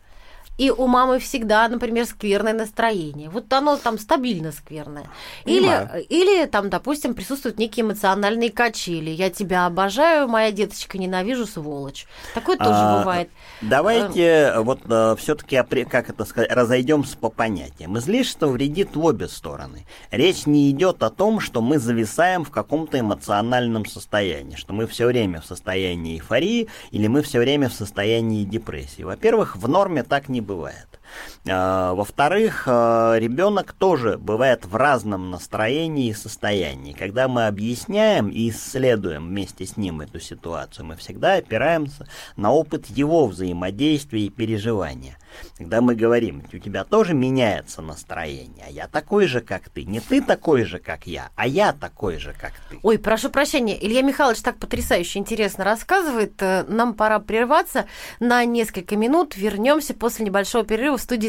и 0.58 0.70
у 0.70 0.86
мамы 0.86 1.18
всегда, 1.18 1.66
например, 1.68 2.04
скверное 2.06 2.52
настроение. 2.52 3.30
Вот 3.30 3.52
оно 3.52 3.76
там 3.76 3.98
стабильно 3.98 4.52
скверное. 4.52 5.08
Или, 5.44 6.04
или 6.08 6.46
там, 6.46 6.68
допустим, 6.68 7.14
присутствуют 7.14 7.58
некие 7.58 7.84
эмоциональные 7.84 8.50
качели. 8.50 9.10
Я 9.10 9.30
тебя 9.30 9.66
обожаю, 9.66 10.28
моя 10.28 10.52
деточка, 10.52 10.98
ненавижу, 10.98 11.46
сволочь. 11.46 12.06
Такое 12.34 12.58
тоже 12.58 12.70
а, 12.72 12.98
бывает. 12.98 13.30
Давайте 13.62 14.22
э, 14.22 14.60
вот 14.60 14.80
э, 14.88 15.16
все-таки, 15.18 15.62
как 15.84 16.10
это 16.10 16.24
сказать, 16.24 16.52
разойдемся 16.52 17.16
по 17.16 17.30
понятиям. 17.30 17.98
Излишество 17.98 18.48
вредит 18.48 18.94
в 18.94 19.04
обе 19.04 19.28
стороны. 19.28 19.86
Речь 20.10 20.46
не 20.46 20.70
идет 20.70 21.02
о 21.02 21.10
том, 21.10 21.40
что 21.40 21.62
мы 21.62 21.78
зависаем 21.78 22.44
в 22.44 22.50
каком-то 22.50 23.00
эмоциональном 23.00 23.86
состоянии, 23.86 24.56
что 24.56 24.74
мы 24.74 24.86
все 24.86 25.06
время 25.06 25.40
в 25.40 25.46
состоянии 25.46 26.16
эйфории 26.16 26.68
или 26.90 27.06
мы 27.06 27.22
все 27.22 27.38
время 27.38 27.70
в 27.70 27.72
состоянии 27.72 28.44
депрессии. 28.44 29.02
Во-первых, 29.02 29.56
в 29.56 29.66
норме 29.66 30.02
так 30.02 30.28
не 30.28 30.41
бывает. 30.42 31.00
А, 31.48 31.94
во-вторых, 31.94 32.64
а, 32.66 33.16
ребенок 33.18 33.72
тоже 33.72 34.16
бывает 34.16 34.64
в 34.64 34.76
разном 34.76 35.30
настроении 35.30 36.08
и 36.08 36.14
состоянии. 36.14 36.92
Когда 36.92 37.26
мы 37.26 37.48
объясняем 37.48 38.28
и 38.28 38.50
исследуем 38.50 39.26
вместе 39.26 39.66
с 39.66 39.76
ним 39.76 40.02
эту 40.02 40.20
ситуацию, 40.20 40.86
мы 40.86 40.94
всегда 40.94 41.34
опираемся 41.34 42.06
на 42.36 42.52
опыт 42.52 42.86
его 42.86 43.26
взаимодействия 43.26 44.20
и 44.20 44.30
переживания. 44.30 45.18
Когда 45.56 45.80
мы 45.80 45.94
говорим, 45.94 46.44
у 46.52 46.58
тебя 46.58 46.84
тоже 46.84 47.14
меняется 47.14 47.82
настроение, 47.82 48.66
а 48.68 48.70
я 48.70 48.86
такой 48.86 49.26
же, 49.26 49.40
как 49.40 49.68
ты. 49.68 49.84
Не 49.84 50.00
ты 50.00 50.22
такой 50.22 50.64
же, 50.64 50.78
как 50.78 51.06
я, 51.06 51.30
а 51.34 51.46
я 51.46 51.72
такой 51.72 52.18
же, 52.18 52.34
как 52.38 52.52
ты. 52.68 52.78
Ой, 52.82 52.98
прошу 52.98 53.30
прощения, 53.30 53.76
Илья 53.84 54.02
Михайлович 54.02 54.40
так 54.42 54.58
потрясающе 54.58 55.18
интересно 55.18 55.64
рассказывает. 55.64 56.40
Э, 56.40 56.64
нам 56.68 56.94
пора 56.94 57.18
прерваться 57.18 57.86
на 58.20 58.44
несколько 58.44 58.96
минут. 58.96 59.36
Вернемся 59.36 59.94
после 59.94 60.26
небольшого 60.26 60.64
перерыва 60.64 60.98
в 60.98 61.00
студии 61.00 61.28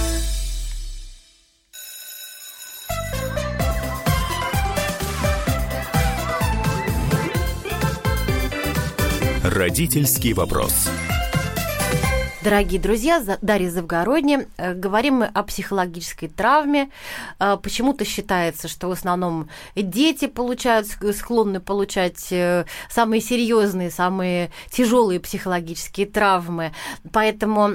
Родительский 9.61 10.33
вопрос. 10.33 10.89
Дорогие 12.43 12.81
друзья, 12.81 13.23
Дарья 13.43 13.69
Завгородня. 13.69 14.47
Э, 14.57 14.73
говорим 14.73 15.17
мы 15.17 15.25
о 15.27 15.43
психологической 15.43 16.27
травме. 16.27 16.89
Э, 17.39 17.55
почему-то 17.61 18.03
считается, 18.03 18.67
что 18.67 18.87
в 18.87 18.91
основном 18.93 19.47
дети 19.75 20.25
получают, 20.25 20.87
склонны 20.87 21.59
получать 21.59 22.31
э, 22.31 22.65
самые 22.89 23.21
серьезные, 23.21 23.91
самые 23.91 24.49
тяжелые 24.71 25.19
психологические 25.19 26.07
травмы. 26.07 26.73
Поэтому 27.11 27.73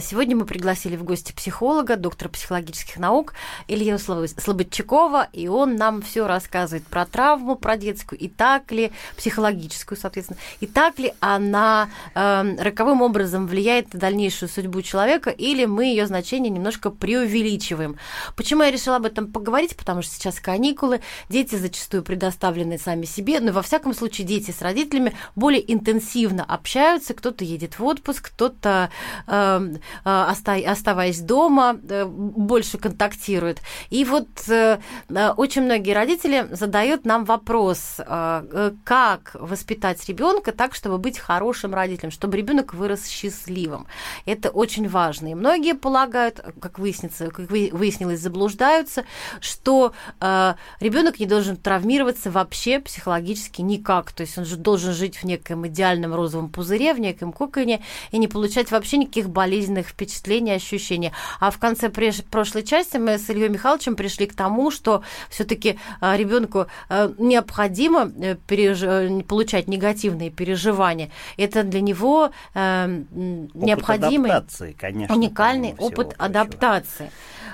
сегодня 0.00 0.36
мы 0.36 0.44
пригласили 0.44 0.96
в 0.96 1.02
гости 1.02 1.32
психолога, 1.32 1.96
доктора 1.96 2.28
психологических 2.28 2.98
наук 2.98 3.34
Илью 3.66 3.98
Слободчакова, 3.98 5.28
и 5.32 5.48
он 5.48 5.74
нам 5.74 6.02
все 6.02 6.28
рассказывает 6.28 6.86
про 6.86 7.04
травму, 7.04 7.56
про 7.56 7.76
детскую, 7.76 8.18
и 8.18 8.28
так 8.28 8.70
ли, 8.70 8.92
психологическую, 9.16 9.98
соответственно, 9.98 10.38
и 10.60 10.66
так 10.66 10.98
ли 10.98 11.12
она 11.20 11.88
роковым 12.14 13.02
образом 13.02 13.46
влияет 13.46 13.88
дальнейшую 14.04 14.50
судьбу 14.50 14.82
человека, 14.82 15.30
или 15.30 15.64
мы 15.64 15.86
ее 15.86 16.06
значение 16.06 16.50
немножко 16.50 16.90
преувеличиваем. 16.90 17.96
Почему 18.36 18.62
я 18.62 18.70
решила 18.70 18.96
об 18.96 19.06
этом 19.06 19.32
поговорить? 19.32 19.76
Потому 19.76 20.02
что 20.02 20.14
сейчас 20.14 20.40
каникулы, 20.40 21.00
дети 21.30 21.54
зачастую 21.54 22.02
предоставлены 22.02 22.78
сами 22.78 23.06
себе, 23.06 23.40
но 23.40 23.52
во 23.52 23.62
всяком 23.62 23.94
случае 23.94 24.26
дети 24.26 24.50
с 24.50 24.60
родителями 24.60 25.14
более 25.36 25.72
интенсивно 25.72 26.44
общаются, 26.44 27.14
кто-то 27.14 27.44
едет 27.44 27.78
в 27.78 27.84
отпуск, 27.84 28.26
кто-то, 28.26 28.90
э, 29.26 29.74
э, 30.04 30.64
оставаясь 30.66 31.20
дома, 31.20 31.80
э, 31.88 32.04
больше 32.04 32.76
контактирует. 32.76 33.62
И 33.88 34.04
вот 34.04 34.28
э, 34.48 34.80
э, 35.08 35.28
очень 35.30 35.62
многие 35.62 35.94
родители 35.94 36.46
задают 36.50 37.06
нам 37.06 37.24
вопрос, 37.24 37.96
э, 37.98 38.72
как 38.84 39.30
воспитать 39.34 40.06
ребенка 40.08 40.52
так, 40.52 40.74
чтобы 40.74 40.98
быть 40.98 41.18
хорошим 41.18 41.74
родителем, 41.74 42.10
чтобы 42.10 42.36
ребенок 42.36 42.74
вырос 42.74 43.06
счастливым. 43.06 43.86
Это 44.26 44.50
очень 44.50 44.88
важно. 44.88 45.28
И 45.28 45.34
многие 45.34 45.74
полагают, 45.74 46.40
как 46.60 46.78
выяснится, 46.78 47.30
как 47.30 47.50
выяснилось, 47.50 48.20
заблуждаются, 48.20 49.04
что 49.40 49.92
э, 50.20 50.54
ребенок 50.80 51.20
не 51.20 51.26
должен 51.26 51.56
травмироваться 51.56 52.30
вообще 52.30 52.80
психологически 52.80 53.62
никак. 53.62 54.12
То 54.12 54.22
есть 54.22 54.38
он 54.38 54.44
же 54.44 54.56
должен 54.56 54.92
жить 54.92 55.16
в 55.16 55.24
неком 55.24 55.66
идеальном 55.66 56.14
розовом 56.14 56.48
пузыре, 56.48 56.94
в 56.94 57.00
неком 57.00 57.32
коконе 57.32 57.82
и 58.10 58.18
не 58.18 58.28
получать 58.28 58.70
вообще 58.70 58.98
никаких 58.98 59.28
болезненных 59.28 59.88
впечатлений, 59.88 60.52
ощущений. 60.52 61.12
А 61.40 61.50
в 61.50 61.58
конце 61.58 61.88
прошлой 61.88 62.62
части 62.62 62.96
мы 62.96 63.18
с 63.18 63.28
Ильей 63.30 63.48
Михайловичем 63.48 63.96
пришли 63.96 64.26
к 64.26 64.34
тому, 64.34 64.70
что 64.70 65.02
все-таки 65.30 65.78
э, 66.00 66.16
ребенку 66.16 66.66
э, 66.88 67.12
необходимо 67.18 68.10
э, 68.16 68.36
переж... 68.46 69.24
получать 69.26 69.68
негативные 69.68 70.30
переживания. 70.30 71.10
Это 71.36 71.62
для 71.62 71.80
него 71.80 72.30
необходимо 72.54 73.83
необходимый, 73.88 74.30
адаптации, 74.30 74.72
конечно, 74.72 75.14
уникальный 75.14 75.74
опыт 75.78 76.14
адаптации. 76.18 77.10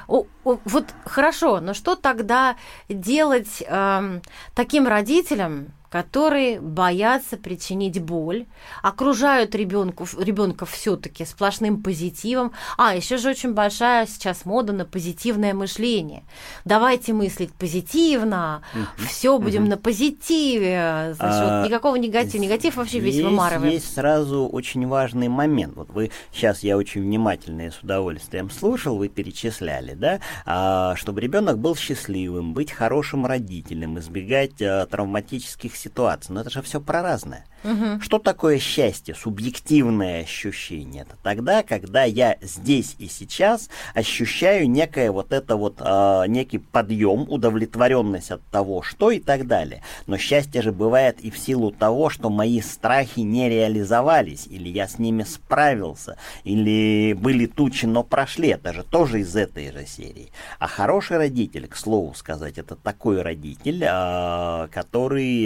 О, 0.09 0.25
о, 0.45 0.59
вот 0.65 0.87
хорошо, 1.05 1.61
но 1.61 1.75
что 1.75 1.95
тогда 1.95 2.57
делать 2.89 3.63
э, 3.67 4.21
таким 4.55 4.89
родителям, 4.89 5.73
которые 5.91 6.61
боятся 6.61 7.37
причинить 7.37 8.01
боль, 8.01 8.47
окружают 8.83 9.55
ребенку, 9.57 10.07
ребенка 10.19 10.65
все-таки 10.65 11.25
сплошным 11.25 11.83
позитивом. 11.83 12.53
А, 12.79 12.95
еще 12.95 13.17
же 13.17 13.31
очень 13.31 13.53
большая 13.53 14.07
сейчас 14.07 14.45
мода 14.45 14.73
на 14.73 14.85
позитивное 14.85 15.53
мышление. 15.53 16.23
Давайте 16.65 17.13
мыслить 17.13 17.53
позитивно, 17.53 18.63
все 18.97 19.39
будем 19.39 19.69
на 19.69 19.77
позитиве. 19.77 21.15
Значит, 21.17 21.21
а, 21.21 21.61
вот 21.61 21.69
никакого 21.69 21.97
негатива, 21.97 22.41
негатив 22.41 22.77
вообще 22.77 23.01
весь 23.01 23.21
вымарываем. 23.21 23.73
Есть 23.73 23.93
сразу 23.95 24.47
очень 24.47 24.87
важный 24.87 25.29
момент. 25.29 25.75
Вот 25.75 25.91
вы 25.91 26.13
сейчас 26.33 26.63
я 26.63 26.77
очень 26.77 27.03
внимательно 27.03 27.67
и 27.67 27.71
с 27.71 27.81
удовольствием 27.81 28.49
слушал, 28.49 28.97
вы 28.97 29.09
перечисляли, 29.09 29.95
да, 29.95 30.21
а, 30.47 30.95
чтобы 30.95 31.21
ребенок 31.21 31.59
был 31.59 31.75
счастливым, 31.75 32.55
быть 32.55 32.71
хорошим 32.71 33.27
родителем, 33.27 33.99
избегать 33.99 34.63
а, 34.63 34.87
травматических 34.87 35.80
ситуаций. 35.81 36.35
Но 36.35 36.41
это 36.43 36.51
же 36.51 36.63
все 36.63 36.81
про 36.81 37.03
разное. 37.03 37.47
Угу. 37.63 38.01
Что 38.01 38.19
такое 38.19 38.59
счастье, 38.59 39.15
субъективное 39.15 40.23
ощущение? 40.23 41.03
Это 41.03 41.17
тогда, 41.23 41.63
когда 41.63 42.05
я 42.05 42.37
здесь 42.41 42.97
и 42.99 43.07
сейчас 43.07 43.69
ощущаю 43.95 44.71
некое 44.71 45.11
вот 45.11 45.33
это 45.33 45.57
вот, 45.57 45.77
э, 45.81 46.25
некий 46.29 46.59
подъем, 46.59 47.27
удовлетворенность 47.29 48.31
от 48.31 48.43
того, 48.47 48.81
что 48.81 49.11
и 49.11 49.21
так 49.21 49.47
далее. 49.47 49.83
Но 50.07 50.17
счастье 50.17 50.63
же 50.63 50.73
бывает 50.73 51.21
и 51.21 51.31
в 51.31 51.39
силу 51.39 51.71
того, 51.71 52.09
что 52.09 52.31
мои 52.31 52.63
страхи 52.63 53.21
не 53.21 53.51
реализовались, 53.51 54.47
или 54.47 54.71
я 54.71 54.89
с 54.89 54.99
ними 54.99 55.25
справился, 55.25 56.17
или 56.45 57.13
были 57.13 57.45
тучи, 57.45 57.85
но 57.85 58.03
прошли. 58.03 58.49
Это 58.49 58.73
же 58.73 58.85
тоже 58.85 59.21
из 59.21 59.37
этой 59.37 59.71
же 59.71 59.85
серии. 59.87 60.33
А 60.59 60.67
хороший 60.67 61.19
родитель, 61.19 61.69
к 61.69 61.77
слову 61.77 62.15
сказать, 62.15 62.57
это 62.57 62.75
такой 62.75 63.21
родитель, 63.21 63.85
э, 63.87 64.69
который 64.73 65.45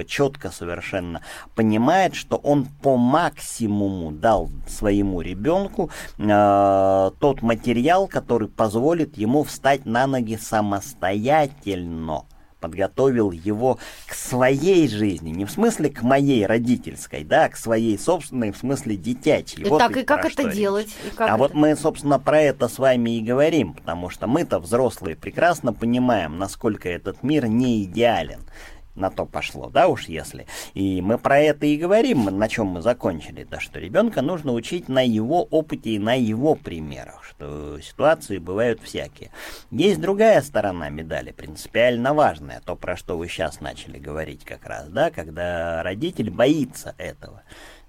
э, 0.00 0.04
четко 0.04 0.50
совершенно 0.50 1.22
понимает, 1.54 2.14
что 2.14 2.36
он 2.36 2.66
по 2.82 2.96
максимуму 2.96 4.12
дал 4.12 4.50
своему 4.66 5.20
ребенку 5.20 5.90
э, 6.18 7.10
тот 7.18 7.42
материал, 7.42 8.08
который 8.08 8.48
позволит 8.48 9.16
ему 9.16 9.44
встать 9.44 9.86
на 9.86 10.06
ноги 10.06 10.36
самостоятельно 10.36 12.24
подготовил 12.60 13.30
его 13.30 13.78
к 14.06 14.14
своей 14.14 14.88
жизни, 14.88 15.30
не 15.30 15.44
в 15.44 15.50
смысле 15.50 15.90
к 15.90 16.02
моей 16.02 16.46
родительской, 16.46 17.24
да, 17.24 17.44
а 17.44 17.48
к 17.48 17.56
своей 17.56 17.98
собственной, 17.98 18.52
в 18.52 18.56
смысле 18.56 18.96
детячей. 18.96 19.62
И 19.62 19.64
вот 19.64 19.78
так, 19.78 19.96
и 19.96 20.02
как 20.02 20.24
это 20.24 20.50
делать? 20.50 20.88
И 21.06 21.10
как 21.10 21.28
а 21.28 21.34
это? 21.34 21.36
вот 21.36 21.54
мы, 21.54 21.76
собственно, 21.76 22.18
про 22.18 22.40
это 22.40 22.68
с 22.68 22.78
вами 22.78 23.18
и 23.18 23.22
говорим, 23.22 23.74
потому 23.74 24.10
что 24.10 24.26
мы-то, 24.26 24.58
взрослые, 24.58 25.16
прекрасно 25.16 25.72
понимаем, 25.72 26.38
насколько 26.38 26.88
этот 26.88 27.22
мир 27.22 27.46
не 27.46 27.84
идеален 27.84 28.40
на 28.98 29.10
то 29.10 29.24
пошло, 29.24 29.70
да 29.70 29.88
уж 29.88 30.06
если. 30.06 30.46
И 30.74 31.00
мы 31.00 31.18
про 31.18 31.38
это 31.38 31.66
и 31.66 31.76
говорим, 31.76 32.24
на 32.24 32.48
чем 32.48 32.66
мы 32.66 32.82
закончили, 32.82 33.44
да, 33.44 33.60
что 33.60 33.78
ребенка 33.78 34.22
нужно 34.22 34.52
учить 34.52 34.88
на 34.88 35.04
его 35.04 35.44
опыте 35.44 35.90
и 35.90 35.98
на 35.98 36.14
его 36.14 36.54
примерах, 36.54 37.24
что 37.24 37.80
ситуации 37.80 38.38
бывают 38.38 38.80
всякие. 38.82 39.30
Есть 39.70 40.00
другая 40.00 40.42
сторона 40.42 40.88
медали, 40.88 41.32
принципиально 41.32 42.14
важная, 42.14 42.60
то, 42.64 42.76
про 42.76 42.96
что 42.96 43.16
вы 43.16 43.28
сейчас 43.28 43.60
начали 43.60 43.98
говорить 43.98 44.44
как 44.44 44.66
раз, 44.66 44.88
да, 44.88 45.10
когда 45.10 45.82
родитель 45.82 46.30
боится 46.30 46.94
этого. 46.98 47.42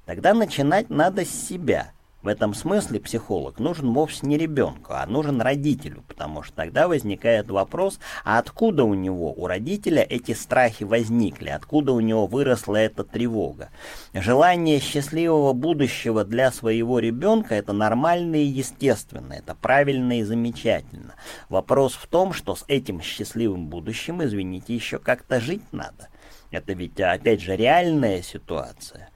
Тогда 0.05 0.33
начинать 0.33 0.89
надо 0.89 1.25
с 1.25 1.47
себя– 1.47 1.91
в 2.21 2.27
этом 2.27 2.53
смысле 2.53 2.99
психолог 2.99 3.59
нужен 3.59 3.93
вовсе 3.93 4.27
не 4.27 4.37
ребенку, 4.37 4.93
а 4.93 5.05
нужен 5.05 5.39
родителю, 5.41 6.03
потому 6.07 6.43
что 6.43 6.53
тогда 6.53 6.87
возникает 6.87 7.49
вопрос, 7.49 7.99
а 8.25 8.39
откуда 8.39 8.83
у 8.83 8.93
него, 8.93 9.31
у 9.33 9.47
родителя 9.47 10.01
эти 10.01 10.33
страхи 10.33 10.83
возникли, 10.83 11.49
откуда 11.49 11.93
у 11.93 12.01
него 12.01 12.27
выросла 12.27 12.75
эта 12.75 13.03
тревога. 13.03 13.69
Желание 14.13 14.79
счастливого 14.79 15.53
будущего 15.53 16.25
для 16.25 16.51
своего 16.51 16.99
ребенка 16.99 17.55
это 17.55 17.71
нормально 17.71 18.35
и 18.35 18.45
естественно, 18.45 19.33
это 19.33 19.55
правильно 19.55 20.19
и 20.19 20.23
замечательно. 20.23 21.15
Вопрос 21.47 21.93
в 21.93 22.07
том, 22.07 22.33
что 22.33 22.55
с 22.55 22.65
этим 22.67 23.01
счастливым 23.01 23.67
будущим, 23.67 24.23
извините, 24.23 24.75
еще 24.75 24.99
как-то 24.99 25.39
жить 25.39 25.63
надо. 25.71 26.09
Это 26.51 26.73
ведь, 26.73 26.99
опять 26.99 27.41
же, 27.41 27.55
реальная 27.55 28.21
ситуация. 28.23 29.08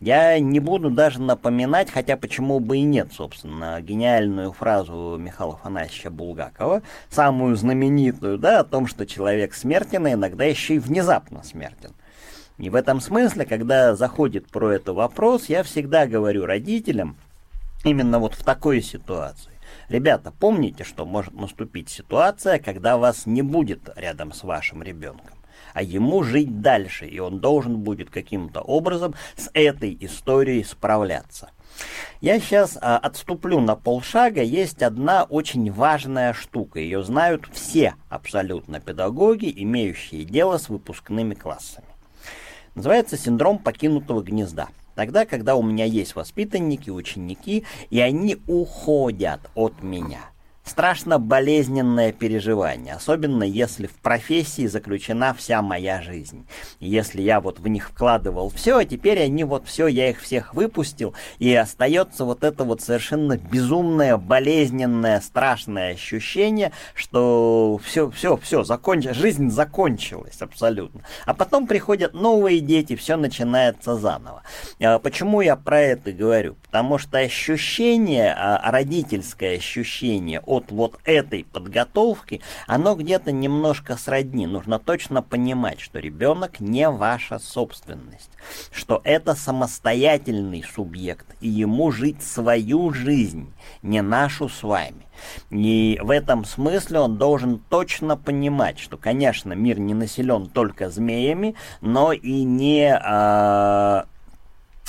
Я 0.00 0.38
не 0.38 0.60
буду 0.60 0.90
даже 0.90 1.20
напоминать, 1.20 1.90
хотя 1.90 2.16
почему 2.16 2.60
бы 2.60 2.78
и 2.78 2.82
нет, 2.82 3.08
собственно, 3.12 3.80
гениальную 3.80 4.52
фразу 4.52 5.16
Михаила 5.18 5.54
Афанасьевича 5.54 6.10
Булгакова, 6.10 6.82
самую 7.10 7.56
знаменитую, 7.56 8.38
да, 8.38 8.60
о 8.60 8.64
том, 8.64 8.86
что 8.86 9.06
человек 9.06 9.54
смертен, 9.54 10.06
и 10.06 10.12
иногда 10.12 10.44
еще 10.44 10.76
и 10.76 10.78
внезапно 10.78 11.42
смертен. 11.42 11.94
И 12.58 12.70
в 12.70 12.76
этом 12.76 13.00
смысле, 13.00 13.44
когда 13.44 13.96
заходит 13.96 14.46
про 14.46 14.70
это 14.70 14.92
вопрос, 14.92 15.46
я 15.48 15.64
всегда 15.64 16.06
говорю 16.06 16.46
родителям, 16.46 17.16
именно 17.84 18.20
вот 18.20 18.34
в 18.34 18.44
такой 18.44 18.82
ситуации. 18.82 19.52
Ребята, 19.88 20.32
помните, 20.38 20.84
что 20.84 21.06
может 21.06 21.34
наступить 21.34 21.88
ситуация, 21.88 22.60
когда 22.60 22.98
вас 22.98 23.26
не 23.26 23.42
будет 23.42 23.90
рядом 23.96 24.32
с 24.32 24.44
вашим 24.44 24.82
ребенком 24.82 25.37
а 25.74 25.82
ему 25.82 26.22
жить 26.22 26.60
дальше, 26.60 27.06
и 27.06 27.18
он 27.18 27.40
должен 27.40 27.78
будет 27.78 28.10
каким-то 28.10 28.60
образом 28.60 29.14
с 29.36 29.50
этой 29.54 29.96
историей 30.00 30.64
справляться. 30.64 31.50
Я 32.20 32.40
сейчас 32.40 32.76
а, 32.80 32.98
отступлю 32.98 33.60
на 33.60 33.76
полшага. 33.76 34.42
Есть 34.42 34.82
одна 34.82 35.24
очень 35.24 35.70
важная 35.70 36.32
штука. 36.32 36.80
Ее 36.80 37.04
знают 37.04 37.46
все 37.52 37.94
абсолютно 38.08 38.80
педагоги, 38.80 39.52
имеющие 39.54 40.24
дело 40.24 40.58
с 40.58 40.68
выпускными 40.68 41.34
классами. 41.34 41.86
Называется 42.74 43.16
синдром 43.16 43.58
покинутого 43.58 44.22
гнезда. 44.22 44.68
Тогда, 44.96 45.26
когда 45.26 45.54
у 45.54 45.62
меня 45.62 45.84
есть 45.84 46.16
воспитанники, 46.16 46.90
ученики, 46.90 47.64
и 47.90 48.00
они 48.00 48.38
уходят 48.48 49.40
от 49.54 49.82
меня– 49.82 50.20
страшно 50.68 51.18
болезненное 51.18 52.12
переживание, 52.12 52.94
особенно 52.94 53.42
если 53.42 53.86
в 53.86 53.94
профессии 53.94 54.66
заключена 54.66 55.34
вся 55.34 55.62
моя 55.62 56.02
жизнь. 56.02 56.46
Если 56.80 57.22
я 57.22 57.40
вот 57.40 57.58
в 57.58 57.66
них 57.66 57.88
вкладывал 57.88 58.50
все, 58.50 58.78
а 58.78 58.84
теперь 58.84 59.20
они 59.20 59.44
вот 59.44 59.66
все, 59.66 59.86
я 59.86 60.10
их 60.10 60.20
всех 60.20 60.54
выпустил, 60.54 61.14
и 61.38 61.52
остается 61.54 62.24
вот 62.24 62.44
это 62.44 62.64
вот 62.64 62.82
совершенно 62.82 63.36
безумное, 63.36 64.16
болезненное, 64.16 65.20
страшное 65.20 65.94
ощущение, 65.94 66.72
что 66.94 67.80
все, 67.82 68.10
все, 68.10 68.36
все, 68.36 68.64
законч... 68.64 69.06
жизнь 69.10 69.50
закончилась 69.50 70.40
абсолютно. 70.40 71.02
А 71.24 71.34
потом 71.34 71.66
приходят 71.66 72.14
новые 72.14 72.60
дети, 72.60 72.94
все 72.96 73.16
начинается 73.16 73.96
заново. 73.96 74.42
А 74.80 74.98
почему 74.98 75.40
я 75.40 75.56
про 75.56 75.80
это 75.80 76.12
говорю? 76.12 76.56
Потому 76.66 76.98
что 76.98 77.18
ощущение, 77.18 78.34
а, 78.34 78.70
родительское 78.70 79.56
ощущение 79.56 80.40
от 80.40 80.57
от 80.58 80.70
вот 80.70 80.98
этой 81.04 81.44
подготовки, 81.44 82.40
оно 82.66 82.94
где-то 82.94 83.32
немножко 83.32 83.96
сродни. 83.96 84.46
Нужно 84.46 84.78
точно 84.78 85.22
понимать, 85.22 85.80
что 85.80 85.98
ребенок 85.98 86.60
не 86.60 86.88
ваша 86.90 87.38
собственность, 87.38 88.30
что 88.70 89.00
это 89.04 89.34
самостоятельный 89.34 90.62
субъект, 90.62 91.26
и 91.40 91.48
ему 91.48 91.90
жить 91.90 92.22
свою 92.22 92.92
жизнь, 92.92 93.52
не 93.82 94.02
нашу 94.02 94.48
с 94.48 94.62
вами. 94.62 95.06
И 95.50 95.98
в 96.02 96.10
этом 96.10 96.44
смысле 96.44 97.00
он 97.00 97.16
должен 97.16 97.58
точно 97.58 98.16
понимать, 98.16 98.78
что, 98.78 98.96
конечно, 98.96 99.52
мир 99.52 99.78
не 99.78 99.94
населен 99.94 100.46
только 100.46 100.90
змеями, 100.90 101.54
но 101.80 102.12
и 102.12 102.44
не... 102.44 102.88
Э, 102.92 104.04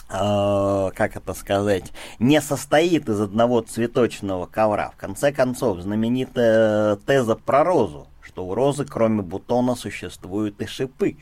как 0.09 1.15
это 1.15 1.33
сказать, 1.35 1.91
не 2.17 2.41
состоит 2.41 3.07
из 3.09 3.21
одного 3.21 3.61
цветочного 3.61 4.47
ковра. 4.47 4.89
В 4.89 4.97
конце 4.97 5.31
концов, 5.31 5.81
знаменитая 5.81 6.95
теза 6.95 7.35
про 7.35 7.63
розу, 7.63 8.07
что 8.21 8.45
у 8.45 8.55
розы 8.55 8.85
кроме 8.85 9.21
бутона 9.21 9.75
существуют 9.75 10.59
и 10.61 10.65
шипы 10.65 11.17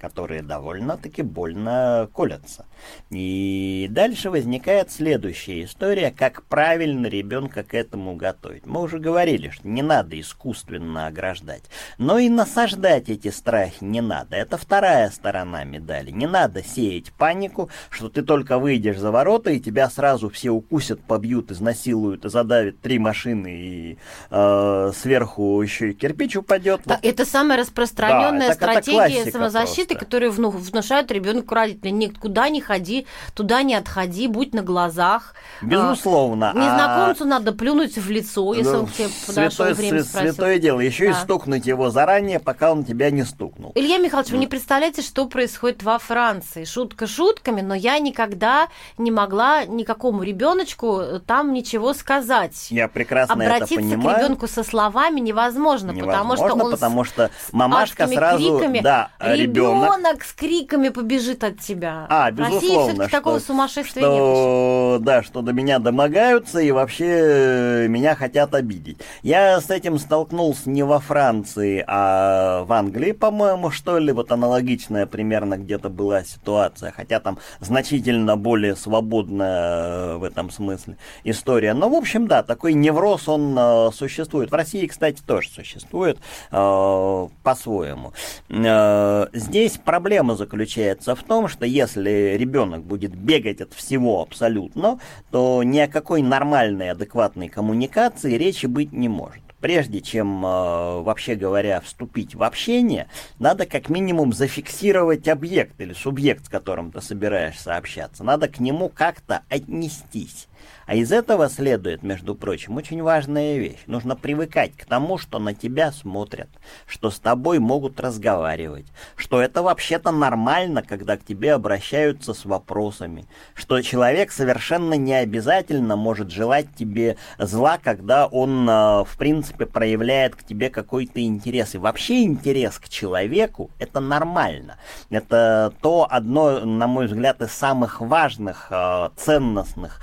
которые 0.00 0.42
довольно-таки 0.42 1.22
больно 1.22 2.08
колятся. 2.12 2.66
И 3.10 3.86
дальше 3.90 4.30
возникает 4.30 4.90
следующая 4.90 5.64
история, 5.64 6.10
как 6.16 6.42
правильно 6.44 7.06
ребенка 7.06 7.62
к 7.62 7.74
этому 7.74 8.16
готовить. 8.16 8.66
Мы 8.66 8.80
уже 8.80 8.98
говорили, 8.98 9.50
что 9.50 9.68
не 9.68 9.82
надо 9.82 10.18
искусственно 10.18 11.06
ограждать, 11.06 11.64
но 11.98 12.18
и 12.18 12.28
насаждать 12.28 13.08
эти 13.08 13.28
страхи 13.28 13.84
не 13.84 14.00
надо. 14.00 14.36
Это 14.36 14.56
вторая 14.56 15.10
сторона 15.10 15.64
медали. 15.64 16.10
Не 16.10 16.26
надо 16.26 16.62
сеять 16.64 17.12
панику, 17.12 17.70
что 17.90 18.08
ты 18.08 18.22
только 18.22 18.58
выйдешь 18.58 18.98
за 18.98 19.10
ворота, 19.10 19.50
и 19.50 19.60
тебя 19.60 19.90
сразу 19.90 20.30
все 20.30 20.50
укусят, 20.50 21.02
побьют, 21.02 21.50
изнасилуют, 21.50 22.24
и 22.24 22.30
задавят 22.30 22.80
три 22.80 22.98
машины, 22.98 23.48
и 23.48 23.98
э, 24.30 24.92
сверху 24.94 25.60
еще 25.60 25.90
и 25.90 25.94
кирпич 25.94 26.36
упадет. 26.36 26.82
Да, 26.86 26.94
вот. 26.94 27.04
Это 27.04 27.26
самая 27.26 27.58
распространенная 27.58 28.48
да, 28.48 28.54
это, 28.54 28.54
стратегия 28.54 29.22
это 29.22 29.32
самозащиты 29.32 29.89
моменты, 29.90 30.04
которые 30.04 30.30
внушают 30.30 31.10
ребенку 31.10 31.54
родителей. 31.54 31.92
Никуда 31.92 32.48
не 32.48 32.60
ходи, 32.60 33.06
туда 33.34 33.62
не 33.62 33.74
отходи, 33.74 34.28
будь 34.28 34.54
на 34.54 34.62
глазах. 34.62 35.34
Безусловно. 35.62 36.50
А, 36.50 36.54
незнакомцу 36.54 37.24
а... 37.24 37.26
надо 37.26 37.52
плюнуть 37.52 37.96
в 37.96 38.10
лицо, 38.10 38.54
если 38.54 38.72
ну, 38.72 38.78
он 38.80 38.86
к 38.86 38.92
тебе 38.92 39.08
подошел, 39.26 39.50
святое, 39.50 39.74
время 39.74 40.04
спросил. 40.04 40.32
Святое 40.32 40.58
дело. 40.58 40.80
Еще 40.80 41.06
да. 41.06 41.10
и 41.10 41.22
стукнуть 41.22 41.66
его 41.66 41.90
заранее, 41.90 42.40
пока 42.40 42.72
он 42.72 42.84
тебя 42.84 43.10
не 43.10 43.24
стукнул. 43.24 43.72
Илья 43.74 43.98
Михайлович, 43.98 44.30
вы 44.30 44.38
не 44.38 44.46
представляете, 44.46 45.02
что 45.02 45.26
происходит 45.26 45.82
во 45.82 45.98
Франции. 45.98 46.64
Шутка 46.64 47.06
шутками, 47.06 47.60
но 47.60 47.74
я 47.74 47.98
никогда 47.98 48.68
не 48.98 49.10
могла 49.10 49.64
никакому 49.64 50.22
ребеночку 50.22 51.02
там 51.26 51.52
ничего 51.52 51.94
сказать. 51.94 52.68
Я 52.70 52.88
прекрасно 52.88 53.34
Обратиться 53.34 53.74
это 53.74 53.82
понимаю. 53.82 54.16
к 54.16 54.20
ребенку 54.20 54.48
со 54.48 54.64
словами 54.64 55.20
невозможно, 55.20 55.90
невозможно 55.90 56.06
потому 56.06 56.36
что 56.36 56.64
он 56.64 56.70
потому 56.70 57.04
что 57.04 57.30
мамашка 57.52 58.06
сразу, 58.06 58.58
криками, 58.58 58.80
да, 58.80 59.10
ребенок 59.20 59.79
с 60.22 60.32
криками 60.32 60.88
побежит 60.88 61.44
от 61.44 61.60
тебя. 61.60 62.06
А, 62.08 62.30
безусловно, 62.30 63.04
России 63.04 63.10
такого 63.10 63.38
сумасшествия 63.38 64.02
что, 64.02 64.94
нет. 64.96 65.04
Да, 65.04 65.22
что 65.22 65.42
до 65.42 65.52
меня 65.52 65.78
домогаются 65.78 66.60
и 66.60 66.70
вообще 66.70 67.06
э, 67.06 67.86
меня 67.88 68.14
хотят 68.14 68.54
обидеть. 68.54 68.98
Я 69.22 69.60
с 69.60 69.70
этим 69.70 69.98
столкнулся 69.98 70.68
не 70.70 70.82
во 70.82 70.98
Франции, 71.00 71.84
а 71.86 72.64
в 72.64 72.72
Англии, 72.72 73.12
по-моему, 73.12 73.70
что 73.70 73.98
ли, 73.98 74.12
вот 74.12 74.32
аналогичная 74.32 75.06
примерно 75.06 75.56
где-то 75.56 75.88
была 75.88 76.24
ситуация, 76.24 76.92
хотя 76.92 77.20
там 77.20 77.38
значительно 77.60 78.36
более 78.36 78.76
свободная 78.76 80.14
э, 80.14 80.16
в 80.16 80.24
этом 80.24 80.50
смысле 80.50 80.96
история. 81.24 81.74
Но, 81.74 81.88
в 81.88 81.94
общем, 81.94 82.26
да, 82.26 82.42
такой 82.42 82.74
невроз, 82.74 83.28
он 83.28 83.56
э, 83.58 83.90
существует. 83.92 84.50
В 84.50 84.54
России, 84.54 84.86
кстати, 84.86 85.20
тоже 85.26 85.48
существует 85.48 86.18
по-своему. 86.50 88.12
Э, 88.48 89.26
здесь 89.70 89.80
проблема 89.84 90.34
заключается 90.34 91.14
в 91.14 91.22
том, 91.22 91.48
что 91.48 91.64
если 91.64 92.36
ребенок 92.36 92.82
будет 92.82 93.14
бегать 93.14 93.60
от 93.60 93.72
всего 93.72 94.20
абсолютно, 94.20 94.98
то 95.30 95.62
ни 95.62 95.78
о 95.78 95.88
какой 95.88 96.22
нормальной, 96.22 96.90
адекватной 96.90 97.48
коммуникации 97.48 98.34
речи 98.34 98.66
быть 98.66 98.92
не 98.92 99.08
может 99.08 99.42
прежде 99.60 100.00
чем, 100.00 100.44
э, 100.44 101.02
вообще 101.02 101.34
говоря, 101.34 101.82
вступить 101.82 102.34
в 102.34 102.42
общение, 102.42 103.08
надо 103.38 103.66
как 103.66 103.90
минимум 103.90 104.32
зафиксировать 104.32 105.28
объект 105.28 105.78
или 105.80 105.92
субъект, 105.92 106.46
с 106.46 106.48
которым 106.48 106.90
ты 106.90 107.02
собираешься 107.02 107.76
общаться. 107.76 108.24
Надо 108.24 108.48
к 108.48 108.58
нему 108.58 108.88
как-то 108.88 109.42
отнестись. 109.50 110.48
А 110.86 110.96
из 110.96 111.12
этого 111.12 111.48
следует, 111.48 112.02
между 112.02 112.34
прочим, 112.34 112.76
очень 112.76 113.00
важная 113.00 113.58
вещь. 113.58 113.78
Нужно 113.86 114.16
привыкать 114.16 114.76
к 114.76 114.84
тому, 114.84 115.18
что 115.18 115.38
на 115.38 115.54
тебя 115.54 115.92
смотрят, 115.92 116.48
что 116.86 117.10
с 117.10 117.20
тобой 117.20 117.60
могут 117.60 118.00
разговаривать, 118.00 118.86
что 119.14 119.40
это 119.40 119.62
вообще-то 119.62 120.10
нормально, 120.10 120.82
когда 120.82 121.16
к 121.16 121.24
тебе 121.24 121.52
обращаются 121.52 122.34
с 122.34 122.44
вопросами, 122.44 123.26
что 123.54 123.80
человек 123.82 124.32
совершенно 124.32 124.94
не 124.94 125.14
обязательно 125.14 125.94
может 125.94 126.32
желать 126.32 126.74
тебе 126.74 127.16
зла, 127.38 127.78
когда 127.78 128.26
он, 128.26 128.66
а, 128.68 129.04
в 129.04 129.16
принципе, 129.16 129.66
проявляет 129.66 130.34
к 130.34 130.42
тебе 130.42 130.70
какой-то 130.70 131.22
интерес. 131.22 131.76
И 131.76 131.78
вообще 131.78 132.24
интерес 132.24 132.80
к 132.80 132.88
человеку— 132.88 133.70
это 133.78 134.00
нормально. 134.00 134.76
Это 135.08 135.72
то 135.80 136.08
одно, 136.10 136.60
на 136.64 136.86
мой 136.88 137.06
взгляд, 137.06 137.40
из 137.42 137.52
самых 137.52 138.00
важных, 138.00 138.66
а, 138.70 139.12
ценностных 139.16 140.00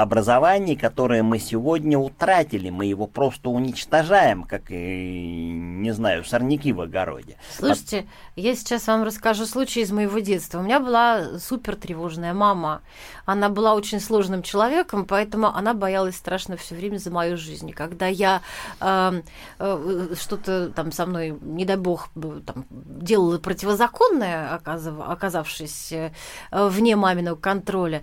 образований, 0.00 0.76
которое 0.76 1.22
мы 1.22 1.38
сегодня 1.38 1.98
утратили. 1.98 2.70
Мы 2.70 2.86
его 2.86 3.06
просто 3.06 3.50
уничтожаем, 3.50 4.44
как, 4.44 4.70
не 4.70 5.90
знаю, 5.92 6.24
сорняки 6.24 6.72
в 6.72 6.80
огороде. 6.80 7.36
Слушайте, 7.56 8.06
я 8.36 8.54
сейчас 8.54 8.86
вам 8.86 9.02
расскажу 9.02 9.46
случай 9.46 9.80
из 9.80 9.92
моего 9.92 10.18
детства. 10.20 10.60
У 10.60 10.62
меня 10.62 10.80
была 10.80 11.38
супер 11.38 11.76
тревожная 11.76 12.32
мама. 12.32 12.82
Она 13.26 13.48
была 13.48 13.74
очень 13.74 14.00
сложным 14.00 14.42
человеком, 14.42 15.04
поэтому 15.04 15.48
она 15.48 15.74
боялась 15.74 16.16
страшно 16.16 16.56
все 16.56 16.74
время 16.74 16.98
за 16.98 17.10
мою 17.10 17.36
жизнь. 17.36 17.72
Когда 17.72 18.06
я 18.06 18.42
э, 18.80 19.22
э, 19.58 20.14
что-то 20.18 20.70
там 20.70 20.92
со 20.92 21.06
мной, 21.06 21.36
не 21.40 21.64
дай 21.64 21.76
бог, 21.76 22.08
там, 22.46 22.64
делала 22.70 23.38
противозаконное, 23.38 24.54
оказав, 24.54 24.94
оказавшись 25.06 25.92
э, 25.92 26.12
вне 26.50 26.96
маминого 26.96 27.36
контроля, 27.36 28.02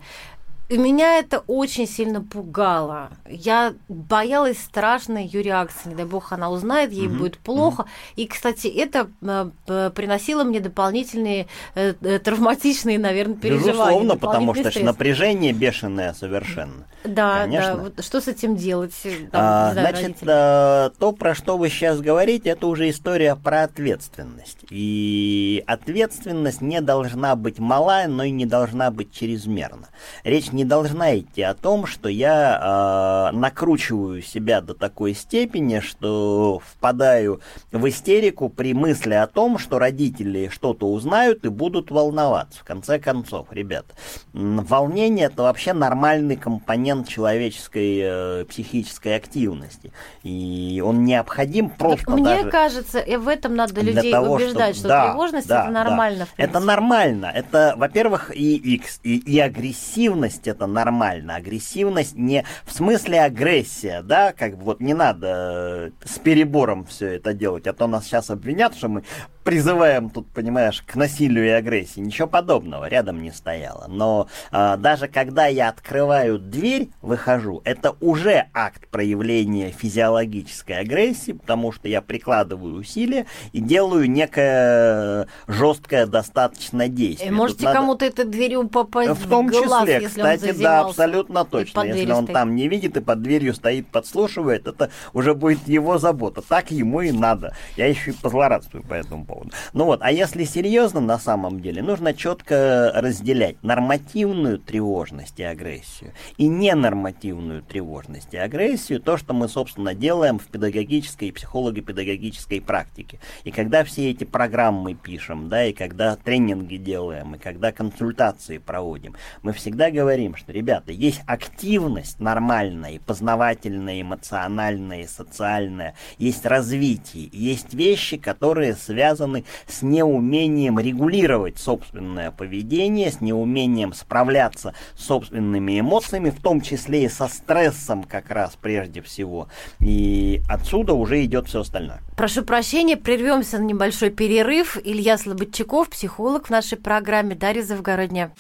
меня 0.77 1.17
это 1.17 1.43
очень 1.47 1.88
сильно 1.88 2.21
пугало. 2.21 3.10
Я 3.27 3.73
боялась 3.88 4.60
страшной 4.60 5.25
ее 5.25 5.41
реакции. 5.41 5.89
Не 5.89 5.95
дай 5.95 6.05
бог 6.05 6.32
она 6.32 6.49
узнает, 6.49 6.91
ей 6.91 7.08
mm-hmm. 7.08 7.17
будет 7.17 7.38
плохо. 7.39 7.84
Mm-hmm. 7.84 8.13
И, 8.17 8.27
кстати, 8.27 8.67
это 8.67 9.10
э, 9.21 9.91
приносило 9.95 10.43
мне 10.43 10.60
дополнительные 10.60 11.47
э, 11.75 11.93
э, 12.01 12.19
травматичные, 12.19 12.99
наверное, 12.99 13.36
переживания. 13.36 13.73
Безусловно, 13.73 14.17
потому 14.17 14.53
что 14.53 14.69
стресс. 14.69 14.86
напряжение 14.86 15.53
бешеное 15.53 16.13
совершенно. 16.13 16.86
Да, 17.03 17.41
Конечно. 17.43 17.75
да. 17.75 17.84
Вот 17.84 18.03
что 18.03 18.21
с 18.21 18.27
этим 18.27 18.55
делать? 18.55 18.93
Там, 19.03 19.41
а, 19.41 19.71
знаю, 19.71 19.95
значит, 19.95 20.17
а, 20.27 20.91
то, 20.99 21.12
про 21.13 21.34
что 21.34 21.58
вы 21.58 21.69
сейчас 21.69 22.01
говорите, 22.01 22.49
это 22.49 22.67
уже 22.67 22.89
история 22.89 23.36
про 23.36 23.63
ответственность. 23.63 24.60
И 24.69 25.63
ответственность 25.65 26.62
не 26.62 26.82
должна 26.82 27.36
быть 27.36 27.60
мала, 27.60 28.05
но 28.08 28.23
и 28.23 28.32
не 28.32 28.45
должна 28.45 28.91
быть 28.91 29.13
чрезмерна. 29.13 29.88
Речь 30.23 30.51
не 30.51 30.58
должна 30.65 31.17
идти 31.17 31.41
о 31.41 31.53
том, 31.53 31.85
что 31.85 32.09
я 32.09 33.29
э, 33.31 33.35
накручиваю 33.35 34.21
себя 34.21 34.61
до 34.61 34.73
такой 34.73 35.13
степени, 35.13 35.79
что 35.79 36.61
впадаю 36.65 37.41
в 37.71 37.87
истерику 37.87 38.49
при 38.49 38.73
мысли 38.73 39.13
о 39.13 39.27
том, 39.27 39.57
что 39.57 39.79
родители 39.79 40.49
что-то 40.49 40.87
узнают 40.87 41.45
и 41.45 41.49
будут 41.49 41.91
волноваться. 41.91 42.59
В 42.59 42.63
конце 42.63 42.99
концов, 42.99 43.47
ребят, 43.51 43.85
волнение 44.33 45.25
это 45.25 45.43
вообще 45.43 45.73
нормальный 45.73 46.35
компонент 46.35 47.07
человеческой 47.07 47.99
э, 48.01 48.45
психической 48.45 49.15
активности. 49.15 49.91
И 50.23 50.81
он 50.85 51.05
необходим 51.05 51.69
просто 51.69 52.05
так, 52.05 52.15
Мне 52.15 52.23
даже 52.23 52.49
кажется, 52.49 52.99
и 52.99 53.15
в 53.15 53.27
этом 53.27 53.55
надо 53.55 53.81
людей 53.81 54.11
того, 54.11 54.35
убеждать, 54.35 54.75
чтобы... 54.75 54.79
что 54.79 54.87
да, 54.87 55.09
тревожность 55.09 55.47
да, 55.47 55.63
это 55.63 55.71
нормально. 55.71 56.27
Да. 56.37 56.43
Это 56.43 56.59
нормально. 56.59 57.31
Это, 57.33 57.73
во-первых, 57.77 58.31
и, 58.35 58.81
и, 59.03 59.17
и 59.17 59.39
агрессивность 59.39 60.47
это 60.49 60.67
нормально. 60.67 61.35
Агрессивность 61.35 62.15
не 62.15 62.45
в 62.65 62.73
смысле 62.73 63.21
агрессия, 63.21 64.01
да, 64.01 64.33
как 64.33 64.57
бы 64.57 64.65
вот 64.65 64.79
не 64.81 64.93
надо 64.93 65.91
э, 66.03 66.07
с 66.07 66.19
перебором 66.19 66.85
все 66.85 67.15
это 67.15 67.33
делать, 67.33 67.67
а 67.67 67.73
то 67.73 67.88
нас 67.88 68.05
сейчас 68.05 68.29
обвинят, 68.29 68.75
что 68.75 68.89
мы 68.89 69.03
призываем 69.49 70.12
тут, 70.12 70.27
понимаешь, 70.29 70.83
к 70.85 70.95
насилию 70.95 71.47
и 71.47 71.49
агрессии. 71.49 71.99
Ничего 71.99 72.27
подобного 72.27 72.88
рядом 72.88 73.23
не 73.23 73.31
стояло. 73.31 73.85
Но 73.88 74.27
а, 74.51 74.77
даже 74.77 75.07
когда 75.07 75.47
я 75.47 75.69
открываю 75.69 76.38
дверь, 76.38 76.89
выхожу, 77.01 77.62
это 77.65 77.95
уже 77.99 78.45
акт 78.53 78.88
проявления 78.89 79.71
физиологической 79.71 80.77
агрессии, 80.77 81.31
потому 81.31 81.71
что 81.71 81.88
я 81.88 82.03
прикладываю 82.03 82.75
усилия 82.75 83.25
и 83.51 83.59
делаю 83.59 84.07
некое 84.07 85.27
жесткое 85.47 86.05
достаточно 86.05 86.88
действие. 86.88 87.29
И 87.29 87.33
можете 87.33 87.65
надо... 87.65 87.79
кому-то 87.79 88.05
этой 88.05 88.25
дверью 88.25 88.67
попасть 88.67 89.19
в 89.19 89.27
том 89.27 89.47
в 89.47 89.49
глаз, 89.51 89.81
числе, 89.81 89.93
если 89.95 90.19
кстати, 90.19 90.51
он 90.51 90.62
да, 90.62 90.79
абсолютно 90.81 91.43
точно. 91.45 91.81
Если 91.81 92.12
он 92.12 92.25
стоит. 92.25 92.33
там 92.35 92.55
не 92.55 92.67
видит 92.67 92.97
и 92.97 93.01
под 93.01 93.23
дверью 93.23 93.55
стоит, 93.55 93.88
подслушивает, 93.88 94.67
это 94.67 94.91
уже 95.13 95.33
будет 95.33 95.67
его 95.67 95.97
забота. 95.97 96.43
Так 96.47 96.69
ему 96.69 97.01
и 97.01 97.12
надо. 97.12 97.55
Я 97.77 97.88
еще 97.88 98.12
и 98.12 98.13
позлорадствую 98.13 98.83
по 98.83 98.93
этому 98.93 99.25
поводу 99.25 99.38
поводу. 99.39 99.56
Ну 99.73 99.86
вот, 99.86 99.99
а 100.02 100.12
если 100.12 100.43
серьезно 100.43 100.99
на 100.99 101.19
самом 101.19 101.62
деле, 101.62 101.82
нужно 101.82 102.13
четко 102.13 102.91
разделять 102.95 103.62
нормативную 103.63 104.60
тревожность 104.60 105.39
и 105.39 105.43
агрессию 105.43 106.13
и 106.38 106.47
ненормативную 106.47 107.62
тревожность 107.63 108.34
и 108.34 108.38
агрессию, 108.38 108.99
то, 109.02 109.17
что 109.17 109.34
мы, 109.34 109.47
собственно, 109.47 109.93
делаем 109.93 110.39
в 110.39 110.47
педагогической 110.47 111.30
и 111.30 111.32
психолого-педагогической 111.32 112.62
практике. 112.62 113.19
И 113.43 113.52
когда 113.52 113.84
все 113.84 114.12
эти 114.12 114.23
программы 114.23 114.93
пишем, 114.93 115.49
да, 115.49 115.65
и 115.65 115.73
когда 115.73 116.15
тренинги 116.15 116.78
делаем, 116.78 117.36
и 117.36 117.39
когда 117.39 117.71
консультации 117.71 118.58
проводим, 118.58 119.15
мы 119.41 119.54
всегда 119.54 119.91
говорим, 119.91 120.36
что, 120.36 120.52
ребята, 120.52 120.91
есть 120.91 121.21
активность 121.25 122.19
нормальная, 122.19 122.91
и 122.91 122.99
познавательная, 122.99 124.02
эмоциональная, 124.02 125.04
и 125.04 125.08
социальная, 125.08 125.95
есть 126.17 126.45
развитие, 126.45 127.30
есть 127.32 127.73
вещи, 127.73 128.17
которые 128.17 128.75
связаны 128.75 129.18
связаны 129.19 129.43
с 129.67 129.82
неумением 129.82 130.79
регулировать 130.79 131.60
собственное 131.60 132.32
поведение, 132.32 133.12
с 133.12 133.19
неумением 133.21 133.93
справляться 133.93 134.73
с 134.95 135.05
собственными 135.05 135.79
эмоциями, 135.79 136.29
в 136.29 136.41
том 136.41 136.62
числе 136.62 137.05
и 137.05 137.10
со 137.10 137.27
стрессом 137.27 138.03
как 138.03 138.29
раз 138.29 138.58
прежде 138.60 139.01
всего. 139.01 139.49
И 139.79 140.41
отсюда 140.47 140.93
уже 140.93 141.23
идет 141.25 141.47
все 141.47 141.62
остальное. 141.62 142.01
Прошу 142.15 142.43
прощения, 142.43 142.95
прервемся 142.95 143.60
на 143.60 143.63
небольшой 143.63 144.10
перерыв. 144.10 144.77
Илья 144.84 145.17
Слободчаков, 145.17 145.89
психолог 145.89 146.47
в 146.47 146.49
нашей 146.49 146.77
программе 146.77 147.36
Дарья 147.36 147.63
Завгородня. 147.63 148.32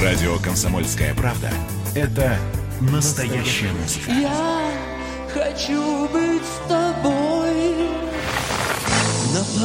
Радио 0.00 0.36
«Комсомольская 0.38 1.14
правда»— 1.14 1.50
это 1.94 2.36
настоящая 2.80 3.72
музыка. 3.72 4.10
Я 4.12 4.70
хочу 5.34 6.08
быть 6.08 6.42
с 6.42 6.68
тобой 6.68 7.21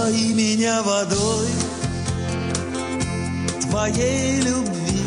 Напои 0.08 0.34
меня 0.34 0.82
водой 0.84 1.48
Твоей 3.62 4.39
любви 4.39 5.02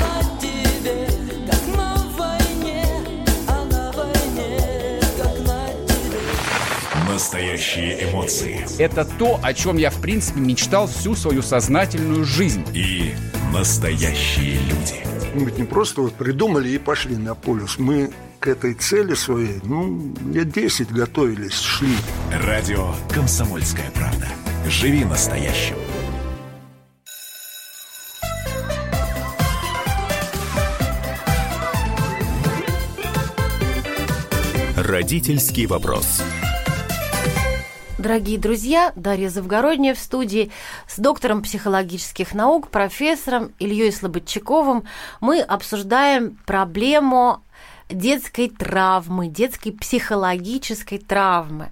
На 0.00 0.40
тебе, 0.40 1.06
как 1.48 1.76
на 1.76 1.94
войне, 2.16 2.84
а 3.46 3.64
на 3.66 3.92
войне, 3.92 5.00
как 5.16 5.38
на 5.46 5.68
тебе. 5.86 7.12
Настоящие 7.12 8.10
эмоции. 8.10 8.66
Это 8.82 9.04
то, 9.04 9.38
о 9.40 9.54
чем 9.54 9.76
я, 9.76 9.90
в 9.90 10.00
принципе, 10.00 10.40
мечтал 10.40 10.88
всю 10.88 11.14
свою 11.14 11.42
сознательную 11.42 12.24
жизнь. 12.24 12.64
И 12.74 13.14
настоящие 13.52 14.58
люди. 14.62 14.99
Мы 15.34 15.44
ведь 15.44 15.58
не 15.58 15.64
просто 15.64 16.02
вот 16.02 16.14
придумали 16.14 16.68
и 16.70 16.78
пошли 16.78 17.16
на 17.16 17.34
полюс. 17.34 17.78
Мы 17.78 18.10
к 18.40 18.48
этой 18.48 18.74
цели 18.74 19.14
своей, 19.14 19.60
ну, 19.62 20.14
лет 20.32 20.50
10 20.50 20.90
готовились, 20.90 21.60
шли. 21.60 21.94
Радио 22.32 22.94
«Комсомольская 23.14 23.90
правда». 23.92 24.26
Живи 24.66 25.04
настоящим. 25.04 25.76
Родительский 34.76 35.66
вопрос. 35.66 36.22
Дорогие 38.00 38.38
друзья, 38.38 38.92
Дарья 38.96 39.28
Завгородняя 39.28 39.94
в 39.94 39.98
студии 39.98 40.50
с 40.88 40.98
доктором 40.98 41.42
психологических 41.42 42.32
наук, 42.32 42.68
профессором 42.68 43.52
Ильей 43.58 43.92
Слободчаковым. 43.92 44.84
Мы 45.20 45.40
обсуждаем 45.40 46.38
проблему 46.46 47.42
детской 47.90 48.48
травмы, 48.48 49.28
детской 49.28 49.72
психологической 49.72 50.98
травмы. 50.98 51.70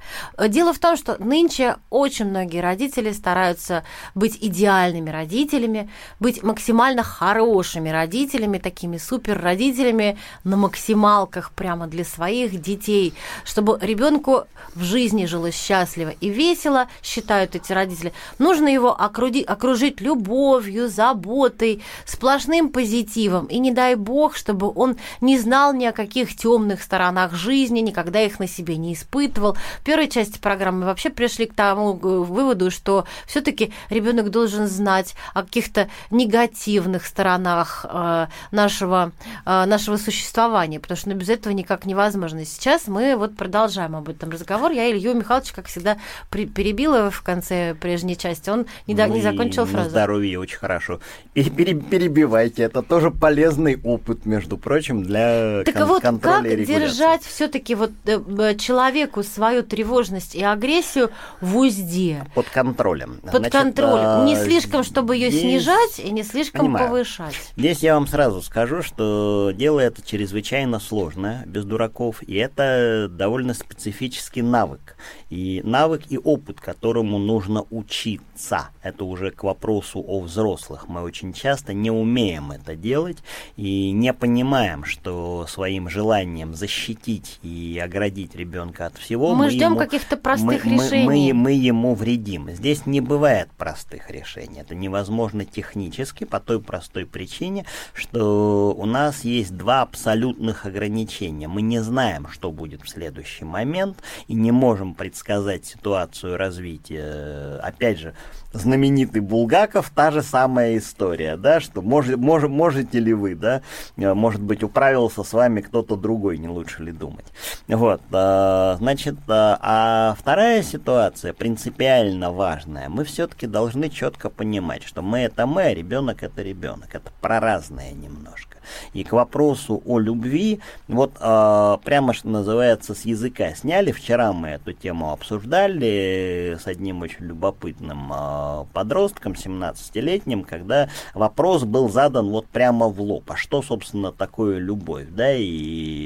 Дело 0.48 0.72
в 0.72 0.78
том, 0.78 0.96
что 0.96 1.16
нынче 1.22 1.76
очень 1.90 2.26
многие 2.26 2.60
родители 2.60 3.12
стараются 3.12 3.84
быть 4.14 4.36
идеальными 4.40 5.10
родителями, 5.10 5.90
быть 6.20 6.42
максимально 6.42 7.02
хорошими 7.02 7.88
родителями, 7.90 8.58
такими 8.58 8.98
супер 8.98 9.40
родителями 9.40 10.18
на 10.44 10.56
максималках 10.56 11.52
прямо 11.52 11.86
для 11.86 12.04
своих 12.04 12.60
детей, 12.60 13.14
чтобы 13.44 13.78
ребенку 13.80 14.44
в 14.74 14.82
жизни 14.82 15.26
жилось 15.26 15.54
счастливо 15.54 16.10
и 16.20 16.28
весело, 16.28 16.88
считают 17.02 17.54
эти 17.54 17.72
родители. 17.72 18.12
Нужно 18.38 18.68
его 18.68 18.90
окружить 18.98 20.00
любовью, 20.00 20.88
заботой, 20.88 21.82
сплошным 22.04 22.70
позитивом. 22.70 23.46
И 23.46 23.58
не 23.58 23.70
дай 23.70 23.94
бог, 23.94 24.36
чтобы 24.36 24.72
он 24.74 24.96
не 25.20 25.38
знал 25.38 25.72
ни 25.72 25.84
о 25.84 25.92
каких 25.92 26.07
каких 26.08 26.34
темных 26.34 26.82
сторонах 26.82 27.34
жизни, 27.34 27.80
никогда 27.80 28.20
их 28.20 28.40
на 28.40 28.48
себе 28.48 28.76
не 28.76 28.94
испытывал. 28.94 29.56
В 29.80 29.84
первой 29.84 30.08
части 30.08 30.38
программы 30.38 30.80
мы 30.80 30.86
вообще 30.86 31.10
пришли 31.10 31.46
к 31.46 31.54
тому 31.54 31.92
выводу, 31.92 32.70
что 32.70 33.04
все-таки 33.26 33.72
ребенок 33.90 34.30
должен 34.30 34.66
знать 34.66 35.14
о 35.34 35.42
каких-то 35.42 35.88
негативных 36.10 37.04
сторонах 37.06 37.84
э, 37.88 38.26
нашего, 38.50 39.12
э, 39.44 39.64
нашего 39.66 39.96
существования, 39.96 40.80
потому 40.80 40.96
что 40.96 41.10
ну, 41.10 41.14
без 41.14 41.28
этого 41.28 41.52
никак 41.52 41.84
невозможно. 41.84 42.44
Сейчас 42.44 42.88
мы 42.88 43.16
вот 43.16 43.36
продолжаем 43.36 43.94
об 43.94 44.08
этом 44.08 44.30
разговор. 44.30 44.72
Я 44.72 44.90
Илью 44.90 45.14
Михайловича, 45.14 45.52
как 45.54 45.66
всегда, 45.66 45.98
перебила 46.30 47.10
в 47.10 47.22
конце 47.22 47.74
прежней 47.74 48.16
части. 48.16 48.48
Он 48.48 48.66
не, 48.86 48.94
ну, 48.94 49.06
не 49.14 49.20
закончил 49.20 49.66
фразу. 49.66 49.90
здоровье 49.90 50.38
очень 50.38 50.58
хорошо. 50.58 51.00
Перебивайте, 51.34 52.62
это 52.62 52.82
тоже 52.82 53.10
полезный 53.10 53.78
опыт, 53.82 54.24
между 54.24 54.56
прочим, 54.56 55.02
для 55.02 55.62
так 55.64 55.74
вот, 56.02 56.20
как 56.20 56.44
держать 56.44 57.22
все-таки 57.22 57.74
вот 57.74 57.90
э, 58.04 58.54
человеку 58.56 59.22
свою 59.22 59.62
тревожность 59.62 60.34
и 60.34 60.42
агрессию 60.42 61.10
в 61.40 61.56
узде? 61.56 62.26
Под 62.34 62.48
контролем. 62.48 63.20
Под 63.22 63.36
Значит, 63.36 63.52
контролем. 63.52 64.04
А, 64.04 64.24
не 64.24 64.36
слишком, 64.36 64.84
чтобы 64.84 65.16
ее 65.16 65.30
здесь... 65.30 65.42
снижать, 65.42 65.98
и 65.98 66.10
не 66.10 66.22
слишком 66.22 66.66
Понимаю. 66.66 66.86
повышать. 66.88 67.34
Здесь 67.56 67.80
я 67.80 67.94
вам 67.94 68.06
сразу 68.06 68.42
скажу, 68.42 68.82
что 68.82 69.52
дело 69.54 69.80
это 69.80 70.02
чрезвычайно 70.02 70.80
сложное, 70.80 71.44
без 71.46 71.64
дураков, 71.64 72.22
и 72.22 72.34
это 72.34 73.08
довольно 73.10 73.54
специфический 73.54 74.42
навык. 74.42 74.96
И 75.30 75.60
навык 75.64 76.02
и 76.08 76.18
опыт, 76.18 76.60
которому 76.60 77.18
нужно 77.18 77.64
учиться. 77.70 78.70
Это 78.82 79.04
уже 79.04 79.30
к 79.30 79.44
вопросу 79.44 80.02
о 80.06 80.20
взрослых. 80.20 80.88
Мы 80.88 81.02
очень 81.02 81.32
часто 81.32 81.74
не 81.74 81.90
умеем 81.90 82.52
это 82.52 82.74
делать 82.74 83.18
и 83.56 83.90
не 83.90 84.12
понимаем, 84.12 84.84
что 84.84 85.46
своим 85.48 85.87
желанием 85.88 86.54
защитить 86.54 87.38
и 87.42 87.80
оградить 87.82 88.34
ребенка 88.34 88.86
от 88.86 88.96
всего 88.96 89.34
мы, 89.34 89.44
мы 89.44 89.50
ждем 89.50 89.76
каких-то 89.76 90.16
простых 90.16 90.64
мы, 90.64 90.74
решений. 90.74 91.06
Мы, 91.06 91.32
мы, 91.32 91.34
мы 91.34 91.52
ему 91.52 91.94
вредим. 91.94 92.50
Здесь 92.50 92.86
не 92.86 93.00
бывает 93.00 93.48
простых 93.56 94.10
решений. 94.10 94.60
Это 94.60 94.74
невозможно 94.74 95.44
технически 95.44 96.24
по 96.24 96.40
той 96.40 96.60
простой 96.60 97.06
причине, 97.06 97.64
что 97.92 98.74
у 98.76 98.86
нас 98.86 99.24
есть 99.24 99.56
два 99.56 99.82
абсолютных 99.82 100.66
ограничения. 100.66 101.48
Мы 101.48 101.62
не 101.62 101.80
знаем, 101.80 102.28
что 102.28 102.50
будет 102.50 102.82
в 102.82 102.88
следующий 102.88 103.44
момент 103.44 103.98
и 104.26 104.34
не 104.34 104.52
можем 104.52 104.94
предсказать 104.94 105.64
ситуацию 105.64 106.36
развития. 106.36 107.58
Опять 107.62 107.98
же, 107.98 108.14
знаменитый 108.52 109.20
Булгаков, 109.20 109.90
та 109.90 110.10
же 110.10 110.22
самая 110.22 110.78
история, 110.78 111.36
да, 111.36 111.60
что 111.60 111.82
может, 111.82 112.16
мож, 112.16 112.44
можете 112.44 112.98
ли 112.98 113.12
вы, 113.12 113.34
да, 113.34 113.62
может 113.96 114.42
быть, 114.42 114.62
управился 114.62 115.22
с 115.22 115.32
вами 115.32 115.60
кто-то 115.68 115.96
другой, 115.96 116.38
не 116.38 116.48
лучше 116.48 116.82
ли 116.82 116.92
думать. 116.92 117.26
Вот, 117.68 118.00
а, 118.12 118.76
значит, 118.78 119.16
а, 119.28 119.58
а 119.60 120.16
вторая 120.18 120.62
ситуация, 120.62 121.32
принципиально 121.32 122.32
важная, 122.32 122.88
мы 122.88 123.04
все-таки 123.04 123.46
должны 123.46 123.90
четко 123.90 124.30
понимать, 124.30 124.82
что 124.82 125.02
мы 125.02 125.20
это 125.20 125.46
мы, 125.46 125.62
а 125.62 125.74
ребенок 125.74 126.22
это 126.22 126.42
ребенок, 126.42 126.94
это 126.94 127.10
про 127.20 127.40
разное 127.40 127.92
немножко. 127.92 128.58
И 128.92 129.04
к 129.04 129.12
вопросу 129.12 129.82
о 129.84 129.98
любви, 129.98 130.60
вот 130.88 131.12
э, 131.20 131.78
прямо 131.84 132.12
что 132.12 132.28
называется 132.28 132.94
с 132.94 133.02
языка 133.02 133.54
сняли. 133.54 133.92
Вчера 133.92 134.32
мы 134.32 134.48
эту 134.48 134.72
тему 134.72 135.12
обсуждали 135.12 136.58
с 136.60 136.66
одним 136.66 137.02
очень 137.02 137.26
любопытным 137.26 138.12
э, 138.12 138.64
подростком, 138.72 139.32
17-летним, 139.32 140.44
когда 140.44 140.88
вопрос 141.14 141.64
был 141.64 141.88
задан 141.88 142.28
вот 142.28 142.46
прямо 142.46 142.88
в 142.88 143.00
лоб. 143.00 143.30
А 143.30 143.36
что, 143.36 143.62
собственно, 143.62 144.12
такое 144.12 144.58
любовь, 144.58 145.06
да, 145.10 145.34
и 145.34 145.57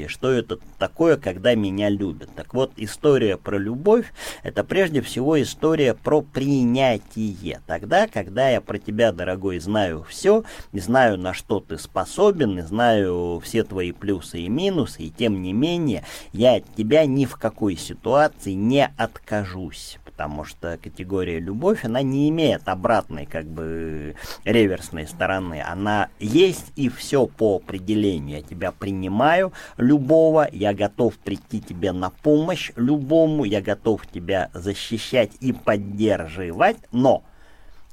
что 0.09 0.31
это 0.31 0.59
такое, 0.79 1.17
когда 1.17 1.55
меня 1.55 1.89
любят? 1.89 2.31
Так 2.35 2.55
вот, 2.55 2.73
история 2.77 3.37
про 3.37 3.59
любовь, 3.59 4.13
это 4.43 4.65
прежде 4.65 5.01
всего 5.01 5.41
история 5.41 5.95
про 5.95 6.23
принятие. 6.23 7.61
Тогда, 7.67 8.07
когда 8.07 8.49
я 8.49 8.61
про 8.61 8.79
тебя, 8.79 9.13
дорогой, 9.13 9.59
знаю 9.59 10.05
все, 10.09 10.45
знаю, 10.73 11.19
на 11.19 11.35
что 11.35 11.61
ты 11.61 11.79
способен, 11.79 12.59
и 12.59 12.63
знаю 12.63 13.41
все 13.43 13.65
твои 13.65 13.93
плюсы 13.93 14.41
и 14.41 14.49
минусы, 14.49 15.03
и 15.05 15.11
тем 15.11 15.43
не 15.43 15.53
менее 15.53 16.05
я 16.33 16.57
от 16.57 16.75
тебя 16.75 17.07
ни 17.07 17.25
в 17.25 17.37
какой 17.37 17.77
ситуации 17.77 18.53
не 18.53 18.91
откажусь 18.97 19.99
потому 20.23 20.45
что 20.45 20.79
категория 20.81 21.41
любовь, 21.41 21.85
она 21.85 22.03
не 22.03 22.29
имеет 22.29 22.69
обратной, 22.69 23.27
как 23.27 23.45
бы, 23.47 24.15
реверсной 24.45 25.09
стороны. 25.09 25.65
Она 25.67 26.11
есть 26.21 26.71
и 26.77 26.89
все 26.89 27.27
по 27.27 27.57
определению. 27.57 28.37
Я 28.37 28.43
тебя 28.43 28.73
принимаю, 28.73 29.42
любого, 29.77 30.49
я 30.53 30.75
готов 30.75 31.19
прийти 31.19 31.61
тебе 31.61 31.93
на 31.93 32.11
помощь, 32.11 32.71
любому, 32.77 33.45
я 33.45 33.61
готов 33.61 34.07
тебя 34.07 34.51
защищать 34.55 35.33
и 35.41 35.53
поддерживать, 35.53 36.77
но 36.93 37.25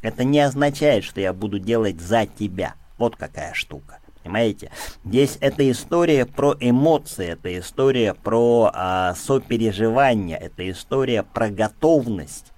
это 0.01 0.23
не 0.23 0.39
означает, 0.39 1.03
что 1.03 1.19
я 1.21 1.33
буду 1.33 1.59
делать 1.59 1.99
за 1.99 2.25
тебя. 2.25 2.75
Вот 2.97 3.15
какая 3.15 3.53
штука. 3.53 3.99
Понимаете? 4.23 4.69
Здесь 5.05 5.37
эта 5.39 5.69
история 5.71 6.25
про 6.25 6.55
эмоции, 6.59 7.29
это 7.29 7.57
история 7.57 8.13
про 8.13 8.69
а, 8.73 9.15
сопереживание, 9.15 10.37
это 10.37 10.69
история 10.69 11.23
про 11.23 11.49
готовность 11.49 12.51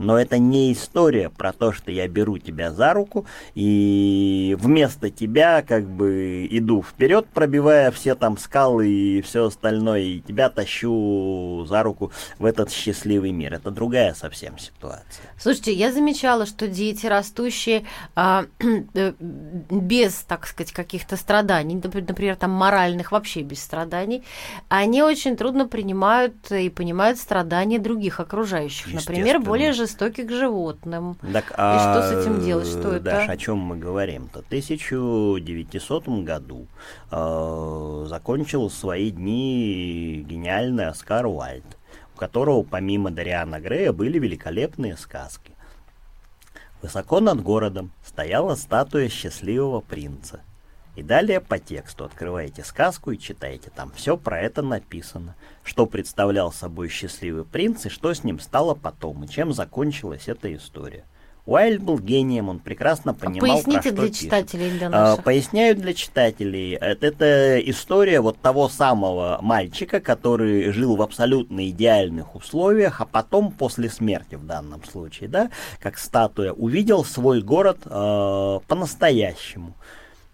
но 0.00 0.18
это 0.18 0.38
не 0.38 0.72
история 0.72 1.28
про 1.28 1.52
то, 1.52 1.72
что 1.72 1.90
я 1.90 2.08
беру 2.08 2.38
тебя 2.38 2.72
за 2.72 2.94
руку 2.94 3.26
и 3.54 4.56
вместо 4.58 5.10
тебя 5.10 5.62
как 5.62 5.84
бы 5.84 6.48
иду 6.50 6.82
вперед, 6.82 7.26
пробивая 7.32 7.90
все 7.90 8.14
там 8.14 8.38
скалы 8.38 8.88
и 8.88 9.20
все 9.20 9.46
остальное, 9.46 10.00
и 10.00 10.20
тебя 10.20 10.48
тащу 10.48 11.66
за 11.68 11.82
руку 11.82 12.12
в 12.38 12.46
этот 12.46 12.72
счастливый 12.72 13.30
мир. 13.32 13.52
Это 13.52 13.70
другая 13.70 14.14
совсем 14.14 14.58
ситуация. 14.58 15.26
Слушайте, 15.38 15.74
я 15.74 15.92
замечала, 15.92 16.46
что 16.46 16.66
дети, 16.66 17.04
растущие 17.06 17.84
а, 18.14 18.46
э, 18.94 19.12
без, 19.18 20.14
так 20.20 20.46
сказать, 20.46 20.72
каких-то 20.72 21.16
страданий, 21.16 21.74
например, 21.74 22.36
там 22.36 22.52
моральных 22.52 23.12
вообще 23.12 23.42
без 23.42 23.62
страданий, 23.62 24.24
они 24.68 25.02
очень 25.02 25.36
трудно 25.36 25.68
принимают 25.68 26.50
и 26.50 26.70
понимают 26.70 27.18
страдания 27.18 27.78
других 27.78 28.18
окружающих. 28.18 28.94
Например, 28.94 29.40
более 29.40 29.72
же 29.72 29.89
жестокий 29.90 30.24
к 30.24 30.30
животным. 30.30 31.16
Так, 31.32 31.52
а, 31.56 31.76
И 31.76 31.78
что 31.78 32.08
с 32.08 32.20
этим 32.22 32.40
делать? 32.44 32.66
Что 32.66 32.92
это? 32.92 33.04
Даш, 33.04 33.28
о 33.28 33.36
чем 33.36 33.58
мы 33.58 33.76
говорим-то? 33.76 34.42
В 34.42 34.46
1900 34.46 36.08
году 36.24 36.66
э, 37.10 38.04
закончил 38.08 38.70
свои 38.70 39.10
дни 39.10 40.24
гениальный 40.26 40.86
Оскар 40.86 41.26
Уальд 41.26 41.64
которого 42.20 42.62
помимо 42.62 43.10
Дариана 43.10 43.60
Грея 43.60 43.92
были 43.94 44.18
великолепные 44.18 44.98
сказки. 44.98 45.52
Высоко 46.82 47.20
над 47.20 47.42
городом 47.42 47.92
стояла 48.04 48.56
статуя 48.56 49.08
счастливого 49.08 49.80
принца. 49.80 50.40
И 50.96 51.02
далее 51.02 51.40
по 51.40 51.58
тексту 51.58 52.04
открываете 52.04 52.64
сказку 52.64 53.12
и 53.12 53.18
читаете. 53.18 53.70
Там 53.74 53.92
все 53.94 54.16
про 54.16 54.40
это 54.40 54.62
написано. 54.62 55.36
Что 55.62 55.86
представлял 55.86 56.52
собой 56.52 56.88
счастливый 56.88 57.44
принц 57.44 57.86
и 57.86 57.88
что 57.88 58.12
с 58.12 58.24
ним 58.24 58.40
стало 58.40 58.74
потом, 58.74 59.24
и 59.24 59.28
чем 59.28 59.52
закончилась 59.52 60.28
эта 60.28 60.54
история. 60.54 61.04
Уайльд 61.46 61.82
был 61.82 61.98
гением, 61.98 62.48
он 62.48 62.58
прекрасно 62.58 63.14
понимал, 63.14 63.40
Поясните 63.40 63.72
про 63.72 63.82
что 63.82 63.92
для 63.92 64.08
пишет. 64.08 64.22
читателей, 64.22 64.70
для 64.70 64.86
А, 64.88 64.90
наших. 64.90 65.24
Поясняю 65.24 65.74
для 65.74 65.94
читателей. 65.94 66.74
Это, 66.74 67.06
это 67.06 67.60
история 67.70 68.20
вот 68.20 68.38
того 68.38 68.68
самого 68.68 69.38
мальчика, 69.40 70.00
который 70.00 70.70
жил 70.70 70.96
в 70.96 71.02
абсолютно 71.02 71.68
идеальных 71.70 72.36
условиях, 72.36 73.00
а 73.00 73.06
потом 73.06 73.52
после 73.52 73.88
смерти 73.88 74.34
в 74.34 74.44
данном 74.44 74.84
случае, 74.84 75.28
да, 75.28 75.50
как 75.80 75.98
статуя, 75.98 76.52
увидел 76.52 77.04
свой 77.04 77.40
город 77.42 77.78
э, 77.86 78.58
по-настоящему. 78.68 79.74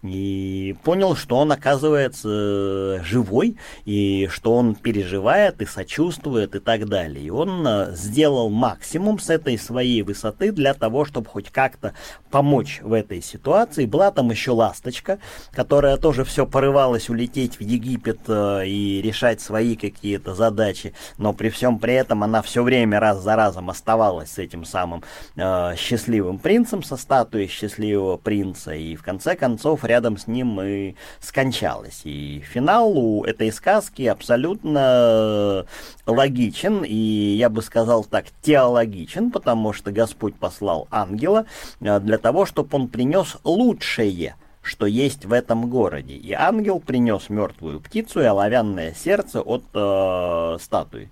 И 0.07 0.75
понял, 0.83 1.15
что 1.15 1.37
он 1.37 1.51
оказывается 1.51 2.29
э, 2.29 2.99
живой, 3.03 3.57
и 3.85 4.27
что 4.31 4.53
он 4.53 4.75
переживает 4.75 5.61
и 5.61 5.65
сочувствует 5.65 6.55
и 6.55 6.59
так 6.59 6.87
далее. 6.87 7.25
И 7.25 7.29
он 7.29 7.65
э, 7.67 7.95
сделал 7.95 8.49
максимум 8.49 9.19
с 9.19 9.29
этой 9.29 9.57
своей 9.57 10.01
высоты 10.01 10.51
для 10.51 10.73
того, 10.73 11.05
чтобы 11.05 11.27
хоть 11.27 11.51
как-то 11.51 11.93
помочь 12.31 12.79
в 12.81 12.93
этой 12.93 13.21
ситуации. 13.21 13.85
Была 13.85 14.11
там 14.11 14.29
еще 14.31 14.51
ласточка, 14.51 15.19
которая 15.51 15.97
тоже 15.97 16.23
все 16.23 16.45
порывалась 16.45 17.09
улететь 17.09 17.59
в 17.59 17.61
Египет 17.61 18.21
э, 18.27 18.67
и 18.67 19.01
решать 19.01 19.41
свои 19.41 19.75
какие-то 19.75 20.33
задачи, 20.33 20.93
но 21.17 21.33
при 21.33 21.49
всем 21.49 21.79
при 21.79 21.93
этом 21.93 22.23
она 22.23 22.41
все 22.41 22.63
время 22.63 22.99
раз 22.99 23.21
за 23.21 23.35
разом 23.35 23.69
оставалась 23.69 24.31
с 24.31 24.37
этим 24.37 24.65
самым 24.65 25.03
э, 25.35 25.75
счастливым 25.75 26.39
принцем, 26.39 26.83
со 26.83 26.97
статуей 26.97 27.47
счастливого 27.47 28.17
принца, 28.17 28.73
и 28.73 28.95
в 28.95 29.03
конце 29.03 29.35
концов 29.35 29.83
рядом 29.83 29.96
с 30.17 30.27
ним 30.27 30.61
и 30.61 30.95
скончалась. 31.19 32.01
И 32.03 32.39
финал 32.39 32.97
у 32.97 33.23
этой 33.23 33.51
сказки 33.51 34.03
абсолютно 34.03 35.65
логичен, 36.05 36.83
и 36.83 36.95
я 36.95 37.49
бы 37.49 37.61
сказал 37.61 38.03
так, 38.03 38.25
теологичен, 38.41 39.31
потому 39.31 39.73
что 39.73 39.91
Господь 39.91 40.35
послал 40.35 40.87
ангела 40.91 41.45
э, 41.81 41.99
для 41.99 42.17
того, 42.17 42.45
чтобы 42.45 42.69
он 42.75 42.87
принес 42.87 43.37
лучшее 43.43 44.35
что 44.67 44.85
есть 44.85 45.23
в 45.23 45.31
этом 45.31 45.69
городе. 45.69 46.15
И 46.15 46.33
ангел 46.33 46.81
принес 46.81 47.29
мертвую 47.29 47.79
птицу 47.79 48.19
и 48.19 48.25
оловянное 48.25 48.93
сердце 48.93 49.41
от 49.41 49.63
э, 49.73 50.57
статуи. 50.59 51.09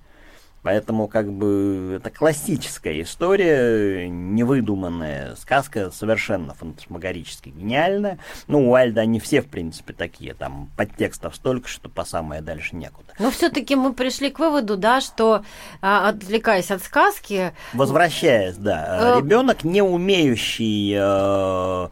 Поэтому, 0.65 1.08
как 1.08 1.32
бы, 1.32 1.97
это 1.97 2.10
классическая 2.10 2.99
история, 3.04 4.10
невыдуманная 4.10 5.36
сказка, 5.36 5.91
совершенно 5.91 6.56
фантасмагорически 6.56 7.49
гениальная. 7.49 8.17
Ну, 8.47 8.71
у 8.71 8.73
Альда 8.73 9.01
они 9.01 9.19
все, 9.19 9.41
в 9.41 9.47
принципе, 9.47 9.93
такие, 9.93 10.34
там, 10.34 10.71
подтекстов 10.75 11.36
столько, 11.36 11.67
что 11.67 11.88
по 11.88 12.04
самое 12.04 12.41
дальше 12.41 12.75
некуда. 12.75 13.13
Но 13.19 13.30
все-таки 13.30 13.75
мы 13.75 13.93
пришли 13.93 14.32
к 14.32 14.39
выводу, 14.39 14.75
да, 14.75 15.01
что 15.01 15.45
а, 15.82 16.10
отвлекаясь 16.10 16.71
от 16.71 16.82
сказки, 16.82 17.54
Возвращаясь, 17.73 18.56
да, 18.56 18.95
Э, 18.99 19.19
ребенок, 19.19 19.63
не 19.63 19.84
умеющий 19.84 20.95
э, 20.97 21.89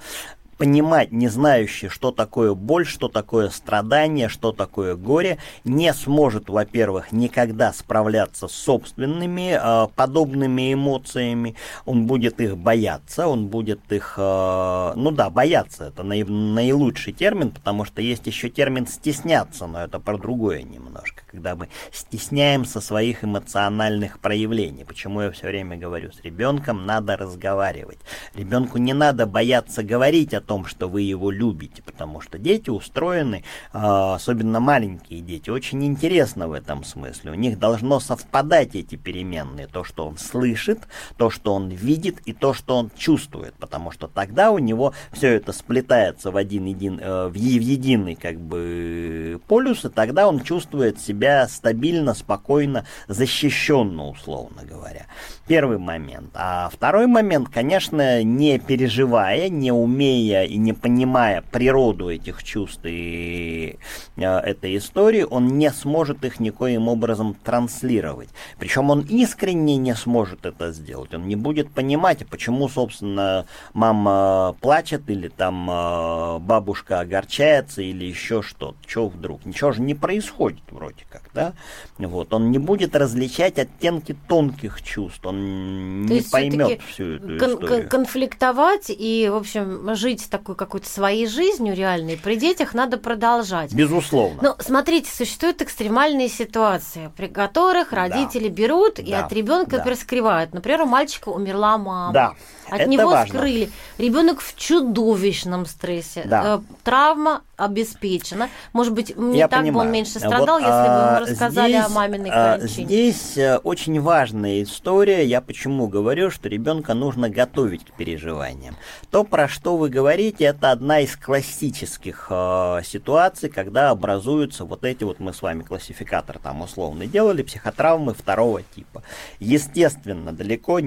понимать, 0.63 1.11
не 1.11 1.27
знающий, 1.27 1.89
что 1.89 2.13
такое 2.13 2.53
боль, 2.53 2.85
что 2.85 3.09
такое 3.09 3.49
страдание, 3.49 4.29
что 4.29 4.53
такое 4.53 4.95
горе, 4.95 5.37
не 5.65 5.93
сможет, 5.93 6.47
во-первых, 6.47 7.11
никогда 7.11 7.73
справляться 7.73 8.47
с 8.47 8.53
собственными 8.53 9.59
э, 9.61 9.87
подобными 9.93 10.73
эмоциями. 10.73 11.55
Он 11.83 12.07
будет 12.07 12.39
их 12.39 12.55
бояться, 12.57 13.27
он 13.27 13.47
будет 13.47 13.91
их, 13.91 14.15
э, 14.17 14.93
ну 14.95 15.11
да, 15.11 15.29
бояться, 15.29 15.87
это 15.87 16.03
наи- 16.03 16.23
наилучший 16.23 17.11
термин, 17.11 17.51
потому 17.51 17.83
что 17.83 18.01
есть 18.01 18.25
еще 18.25 18.47
термин 18.49 18.87
стесняться, 18.87 19.67
но 19.67 19.83
это 19.83 19.99
про 19.99 20.17
другое 20.17 20.63
немножко, 20.63 21.22
когда 21.33 21.55
мы 21.55 21.67
стесняемся 21.91 22.79
своих 22.79 23.23
эмоциональных 23.23 24.19
проявлений. 24.19 24.83
Почему 24.83 25.21
я 25.21 25.31
все 25.31 25.47
время 25.47 25.75
говорю, 25.75 26.11
с 26.11 26.21
ребенком 26.23 26.85
надо 26.85 27.17
разговаривать. 27.17 27.97
Ребенку 28.35 28.77
не 28.77 28.93
надо 28.93 29.25
бояться 29.25 29.81
говорить 29.81 30.35
о 30.35 30.41
том, 30.41 30.65
что 30.65 30.87
вы 30.87 31.01
его 31.01 31.31
любите, 31.31 31.81
потому 31.81 32.21
что 32.21 32.37
дети 32.37 32.69
устроены, 32.69 33.43
э, 33.73 33.77
особенно 33.79 34.59
маленькие 34.59 35.21
дети, 35.21 35.49
очень 35.49 35.83
интересно 35.83 36.47
в 36.47 36.53
этом 36.53 36.83
смысле. 36.83 37.31
У 37.31 37.35
них 37.35 37.57
должно 37.57 37.99
совпадать 37.99 38.75
эти 38.75 38.95
переменные, 38.95 39.65
то, 39.65 39.83
что 39.83 40.05
он 40.05 40.17
слышит, 40.17 40.81
то, 41.17 41.31
что 41.31 41.55
он 41.55 41.69
видит 41.69 42.19
и 42.25 42.33
то, 42.33 42.53
что 42.53 42.77
он 42.77 42.91
чувствует, 42.95 43.55
потому 43.55 43.89
что 43.89 44.07
тогда 44.07 44.51
у 44.51 44.59
него 44.59 44.93
все 45.11 45.29
это 45.29 45.51
сплетается 45.51 46.29
в 46.29 46.37
один 46.37 46.65
един, 46.65 46.99
э, 47.01 47.27
в 47.27 47.33
единый 47.33 48.13
как 48.13 48.39
бы 48.39 49.41
полюс, 49.47 49.83
и 49.83 49.89
тогда 49.89 50.27
он 50.27 50.39
чувствует 50.41 50.99
себя 50.99 51.22
стабильно, 51.47 52.13
спокойно, 52.13 52.85
защищенно, 53.07 54.07
условно 54.09 54.63
говоря. 54.63 55.07
Первый 55.47 55.77
момент. 55.77 56.29
А 56.33 56.69
второй 56.71 57.07
момент, 57.07 57.49
конечно, 57.49 58.23
не 58.23 58.59
переживая, 58.59 59.49
не 59.49 59.71
умея 59.71 60.43
и 60.43 60.57
не 60.57 60.73
понимая 60.73 61.41
природу 61.41 62.09
этих 62.09 62.43
чувств 62.43 62.81
и 62.85 63.77
э, 64.15 64.21
этой 64.23 64.77
истории, 64.77 65.23
он 65.23 65.57
не 65.57 65.69
сможет 65.71 66.23
их 66.23 66.39
никоим 66.39 66.87
образом 66.87 67.35
транслировать. 67.43 68.29
Причем 68.57 68.89
он 68.89 69.01
искренне 69.01 69.77
не 69.77 69.95
сможет 69.95 70.45
это 70.45 70.71
сделать. 70.71 71.13
Он 71.13 71.27
не 71.27 71.35
будет 71.35 71.69
понимать, 71.71 72.25
почему, 72.27 72.69
собственно, 72.69 73.45
мама 73.73 74.55
плачет 74.61 75.09
или 75.09 75.27
там 75.27 75.69
э, 75.69 76.39
бабушка 76.39 77.01
огорчается 77.01 77.81
или 77.81 78.05
еще 78.05 78.41
что-то. 78.41 78.77
Чего 78.85 79.09
вдруг? 79.09 79.45
Ничего 79.45 79.71
же 79.71 79.81
не 79.81 79.93
происходит 79.93 80.63
вроде 80.71 81.05
как, 81.09 81.12
да? 81.33 81.53
Вот. 81.97 82.33
Он 82.33 82.51
не 82.51 82.57
будет 82.59 82.95
различать 82.95 83.59
оттенки 83.59 84.15
тонких 84.27 84.81
чувств. 84.81 85.25
Он 85.25 86.05
То 86.07 86.13
не 86.13 86.21
поймет 86.21 86.81
всю 86.91 87.15
эту 87.15 87.39
кон- 87.39 87.53
историю. 87.55 87.89
конфликтовать 87.89 88.85
и, 88.89 89.29
в 89.31 89.35
общем, 89.35 89.95
жить 89.95 90.27
такой 90.29 90.55
какой-то 90.55 90.87
своей 90.89 91.27
жизнью 91.27 91.75
реальной 91.75 92.17
при 92.17 92.35
детях 92.35 92.73
надо 92.73 92.97
продолжать. 92.97 93.73
Безусловно. 93.73 94.39
Ну, 94.41 94.55
смотрите, 94.59 95.09
существуют 95.11 95.61
экстремальные 95.61 96.29
ситуации, 96.29 97.11
при 97.15 97.27
которых 97.27 97.91
родители 97.93 98.47
берут 98.49 98.99
и 98.99 99.11
Да. 99.11 99.25
от 99.25 99.33
ребенка, 99.33 99.71
Да. 99.71 99.77
например, 99.77 99.97
скрывают. 99.99 100.53
Например, 100.53 100.81
у 100.83 100.85
мальчика 100.85 101.29
умерла 101.29 101.77
мама. 101.77 102.13
Да, 102.13 102.33
От 102.69 102.81
это 102.81 102.89
него 102.89 103.09
важно. 103.09 103.33
скрыли. 103.35 103.69
Ребенок 103.97 104.41
в 104.41 104.55
чудовищном 104.55 105.65
стрессе. 105.65 106.23
Да. 106.25 106.43
Э, 106.57 106.59
Травма 106.83 107.41
обеспечена. 107.57 108.49
Может 108.73 108.93
быть, 108.93 109.15
не 109.17 109.37
Я 109.39 109.47
так 109.47 109.59
бы 109.61 109.65
понимаю. 109.67 109.87
он 109.87 109.93
меньше 109.93 110.13
Вот, 110.19 110.23
страдал, 110.23 110.57
если 110.59 110.69
бы 110.71 111.02
а, 111.03 111.19
рассказали 111.19 111.73
о 111.73 111.83
здесь, 111.83 111.95
маминой 111.95 112.29
а, 112.31 112.57
кончине. 112.57 112.85
Здесь 112.85 113.37
э, 113.37 113.57
очень 113.57 113.99
важная 113.99 114.63
история. 114.63 115.25
Я 115.25 115.41
почему 115.41 115.87
говорю, 115.87 116.31
что 116.31 116.49
ребенка 116.49 116.93
нужно 116.93 117.29
готовить 117.29 117.85
к 117.85 117.93
переживаниям. 117.93 118.75
То, 119.11 119.23
про 119.23 119.47
что 119.47 119.77
вы 119.77 119.89
говорите, 119.89 120.45
это 120.45 120.71
одна 120.71 120.99
из 120.99 121.15
классических 121.15 122.27
э, 122.29 122.81
ситуаций, 122.83 123.49
когда 123.49 123.89
образуются 123.89 124.65
вот 124.65 124.83
эти 124.83 125.03
вот, 125.03 125.19
мы 125.19 125.33
с 125.33 125.41
вами 125.41 125.63
классификатор 125.63 126.39
там 126.39 126.61
условно 126.61 127.05
делали, 127.05 127.43
психотравмы 127.43 128.13
второго 128.13 128.61
типа. 128.63 129.03
Естественно, 129.39 130.31
далеко 130.31 130.79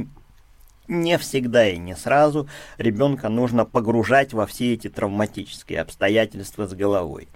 не 0.88 1.18
всегда 1.18 1.68
и 1.68 1.79
не 1.79 1.96
сразу 1.96 2.48
ребенка 2.79 3.29
нужно 3.29 3.64
погружать 3.64 4.33
во 4.33 4.46
все 4.46 4.74
эти 4.74 4.88
травматические 4.88 5.81
обстоятельства 5.81 6.66
с 6.66 6.74
головой. 6.74 7.29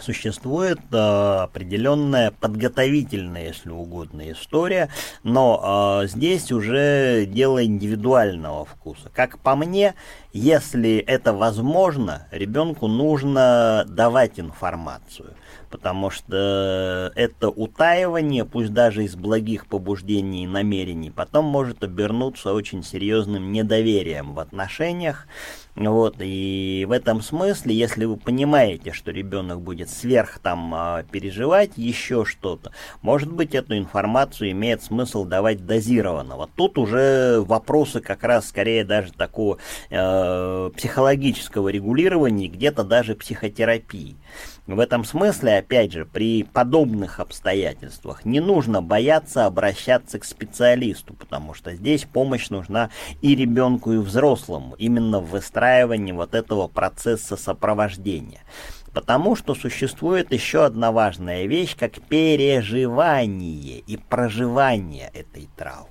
Существует 0.00 0.80
э, 0.92 0.96
определенная 0.96 2.30
подготовительная, 2.30 3.48
если 3.48 3.70
угодно, 3.70 4.30
история, 4.30 4.88
но 5.22 6.02
э, 6.02 6.06
здесь 6.08 6.50
уже 6.52 7.26
дело 7.26 7.64
индивидуального 7.64 8.64
вкуса. 8.64 9.10
Как 9.12 9.38
по 9.38 9.54
мне, 9.56 9.94
если 10.32 10.96
это 10.96 11.32
возможно, 11.32 12.26
ребенку 12.30 12.86
нужно 12.86 13.84
давать 13.86 14.40
информацию, 14.40 15.34
потому 15.70 16.10
что 16.10 17.12
это 17.14 17.48
утаивание, 17.48 18.44
пусть 18.44 18.72
даже 18.72 19.04
из 19.04 19.14
благих 19.14 19.66
побуждений 19.66 20.44
и 20.44 20.48
намерений, 20.48 21.10
потом 21.10 21.46
может 21.46 21.82
обернуться 21.84 22.52
очень 22.52 22.82
серьезным 22.82 23.52
недоверием 23.52 24.34
в 24.34 24.40
отношениях. 24.40 25.26
Вот, 25.76 26.16
и 26.18 26.84
в 26.88 26.92
этом 26.92 27.22
смысле, 27.22 27.74
если 27.74 28.04
вы 28.04 28.16
понимаете, 28.16 28.92
что 28.92 29.12
ребенок 29.12 29.60
будет 29.60 29.88
сверх 29.88 30.38
там 30.40 30.74
а, 30.74 31.04
переживать 31.04 31.70
еще 31.76 32.24
что-то. 32.24 32.72
Может 33.02 33.32
быть, 33.32 33.54
эту 33.54 33.78
информацию 33.78 34.50
имеет 34.50 34.82
смысл 34.82 35.24
давать 35.24 35.64
дозированно. 35.64 36.36
Вот 36.36 36.50
тут 36.56 36.76
уже 36.76 37.40
вопросы 37.40 38.00
как 38.00 38.24
раз 38.24 38.48
скорее 38.48 38.84
даже 38.84 39.12
такого 39.12 39.58
э, 39.90 40.70
психологического 40.76 41.68
регулирования, 41.68 42.48
где-то 42.48 42.82
даже 42.82 43.14
психотерапии. 43.14 44.16
В 44.70 44.78
этом 44.78 45.02
смысле, 45.02 45.58
опять 45.58 45.90
же, 45.90 46.06
при 46.06 46.44
подобных 46.44 47.18
обстоятельствах 47.18 48.24
не 48.24 48.38
нужно 48.38 48.80
бояться 48.80 49.46
обращаться 49.46 50.20
к 50.20 50.24
специалисту, 50.24 51.12
потому 51.12 51.54
что 51.54 51.74
здесь 51.74 52.04
помощь 52.04 52.50
нужна 52.50 52.90
и 53.20 53.34
ребенку, 53.34 53.92
и 53.92 53.96
взрослому, 53.96 54.76
именно 54.78 55.18
в 55.18 55.30
выстраивании 55.30 56.12
вот 56.12 56.36
этого 56.36 56.68
процесса 56.68 57.36
сопровождения. 57.36 58.42
Потому 58.94 59.34
что 59.34 59.56
существует 59.56 60.32
еще 60.32 60.64
одна 60.64 60.92
важная 60.92 61.46
вещь, 61.46 61.76
как 61.76 62.00
переживание 62.02 63.80
и 63.80 63.96
проживание 63.96 65.10
этой 65.12 65.48
травмы. 65.56 65.88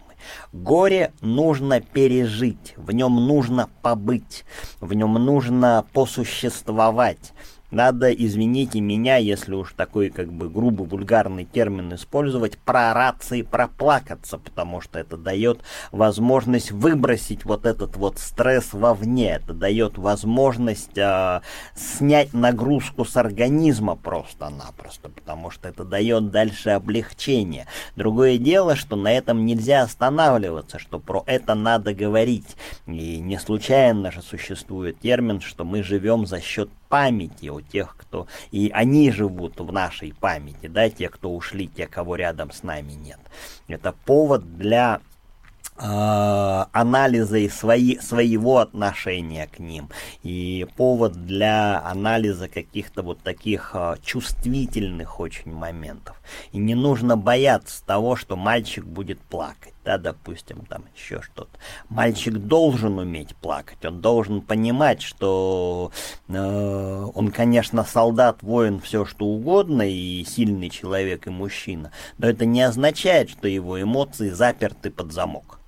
Горе 0.54 1.12
нужно 1.20 1.82
пережить, 1.82 2.76
в 2.78 2.94
нем 2.94 3.16
нужно 3.28 3.68
побыть, 3.82 4.46
в 4.80 4.94
нем 4.94 5.16
нужно 5.16 5.86
посуществовать. 5.92 7.34
Надо, 7.72 8.12
извините 8.12 8.82
меня, 8.82 9.18
если 9.18 9.54
уж 9.54 9.74
такой 9.74 10.10
как 10.10 10.34
бы 10.34 10.50
грубый 10.50 10.88
вульгарный 10.88 11.46
термин 11.46 11.94
использовать, 11.94 12.58
проораться 12.58 13.36
и 13.36 13.44
проплакаться, 13.44 14.40
потому 14.40 14.82
что 14.82 14.98
это 14.98 15.18
дает 15.18 15.62
возможность 15.92 16.72
выбросить 16.72 17.46
вот 17.46 17.68
этот 17.68 17.96
вот 17.96 18.18
стресс 18.18 18.74
вовне, 18.74 19.34
это 19.34 19.54
дает 19.54 20.00
возможность 20.00 20.98
э, 20.98 21.42
снять 21.76 22.34
нагрузку 22.34 23.06
с 23.06 23.16
организма 23.18 23.96
просто-напросто, 23.96 25.10
потому 25.10 25.52
что 25.52 25.70
это 25.70 25.84
дает 25.84 26.32
дальше 26.32 26.72
облегчение. 26.72 27.68
Другое 27.96 28.40
дело, 28.40 28.76
что 28.76 28.96
на 28.96 29.12
этом 29.12 29.46
нельзя 29.46 29.84
останавливаться, 29.84 30.80
что 30.80 31.00
про 31.00 31.24
это 31.28 31.54
надо 31.54 31.94
говорить. 31.94 32.58
И 32.88 33.20
не 33.20 33.38
случайно 33.38 34.12
же 34.12 34.24
существует 34.24 35.00
термин, 35.00 35.40
что 35.40 35.64
мы 35.64 35.84
живем 35.84 36.26
за 36.26 36.42
счет 36.42 36.70
памяти 36.90 37.50
у 37.50 37.62
тех, 37.62 37.96
кто... 37.96 38.28
И 38.52 38.70
они 38.74 39.12
живут 39.12 39.60
в 39.60 39.72
нашей 39.72 40.14
памяти, 40.14 40.68
да, 40.68 40.90
те, 40.90 41.10
кто 41.10 41.34
ушли, 41.34 41.68
те, 41.68 41.88
кого 41.88 42.16
рядом 42.16 42.52
с 42.52 42.64
нами 42.64 42.94
нет. 42.94 43.20
Это 43.68 43.94
повод 44.06 44.58
для 44.58 45.00
анализа 45.82 47.38
и 47.38 47.50
свои, 47.50 47.98
своего 47.98 48.58
отношения 48.58 49.48
к 49.48 49.60
ним. 49.60 49.90
И 50.24 50.68
повод 50.76 51.26
для 51.26 51.82
анализа 51.86 52.48
каких-то 52.48 53.02
вот 53.02 53.22
таких 53.22 53.72
э, 53.74 53.96
чувствительных 54.04 55.20
очень 55.20 55.54
моментов. 55.54 56.22
И 56.52 56.58
не 56.58 56.76
нужно 56.76 57.16
бояться 57.18 57.86
того, 57.86 58.16
что 58.16 58.36
мальчик 58.36 58.86
будет 58.86 59.20
плакать. 59.22 59.74
Да, 59.86 59.98
допустим, 59.98 60.66
там 60.66 60.84
еще 60.96 61.22
что-то. 61.22 61.58
Мальчик 61.88 62.34
должен 62.34 63.00
уметь 63.00 63.36
плакать, 63.36 63.84
он 63.86 64.02
должен 64.02 64.42
понимать, 64.42 65.02
что 65.02 65.92
э, 66.28 67.06
он, 67.16 67.32
конечно, 67.32 67.84
солдат, 67.86 68.44
воин, 68.44 68.82
все 68.82 69.06
что 69.06 69.26
угодно, 69.26 69.90
и 69.90 70.24
сильный 70.26 70.70
человек, 70.70 71.26
и 71.26 71.30
мужчина, 71.30 71.92
но 72.18 72.28
это 72.28 72.46
не 72.46 72.62
означает, 72.62 73.30
что 73.30 73.48
его 73.48 73.82
эмоции 73.82 74.30
заперты 74.30 74.92
под 74.92 75.12
замок. 75.14 75.60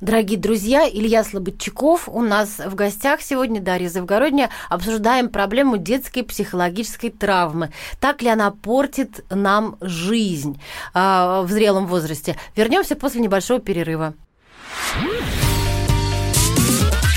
Дорогие 0.00 0.38
друзья, 0.38 0.88
Илья 0.88 1.22
Слободчаков 1.24 2.08
у 2.08 2.20
нас 2.20 2.58
в 2.58 2.74
гостях 2.74 3.20
сегодня, 3.22 3.60
Дарья 3.60 3.88
Завгородняя. 3.88 4.50
Обсуждаем 4.68 5.28
проблему 5.28 5.78
детской 5.78 6.22
психологической 6.22 7.10
травмы. 7.10 7.70
Так 8.00 8.22
ли 8.22 8.28
она 8.28 8.50
портит 8.50 9.24
нам 9.30 9.76
жизнь 9.80 10.60
э, 10.94 10.98
в 10.98 11.48
зрелом 11.48 11.86
возрасте? 11.86 12.36
Вернемся 12.56 12.96
после 12.96 13.20
небольшого 13.20 13.60
перерыва. 13.60 14.14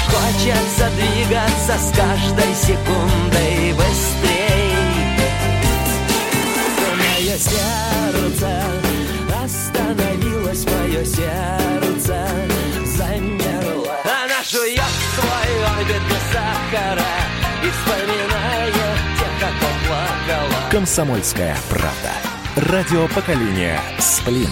Хочется 0.05 0.89
двигаться 0.95 1.78
с 1.78 1.95
каждой 1.95 2.53
секундой 2.55 3.73
быстрей 3.73 4.38
Мое 6.97 7.38
сердце 7.38 8.63
остановилось, 9.43 10.65
мое 10.65 11.03
сердце 11.05 11.56
сахара 16.70 17.03
И 17.63 17.70
вспоминает 17.70 18.74
тех, 19.18 19.39
как 19.39 19.53
плакала 19.88 20.70
Комсомольская 20.72 21.55
правда. 21.70 22.11
Радио 22.55 23.07
поколения 23.09 23.80
Сплин. 23.99 24.49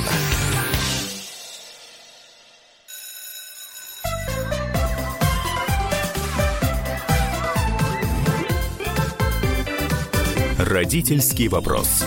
Родительский 10.58 11.48
вопрос. 11.48 12.04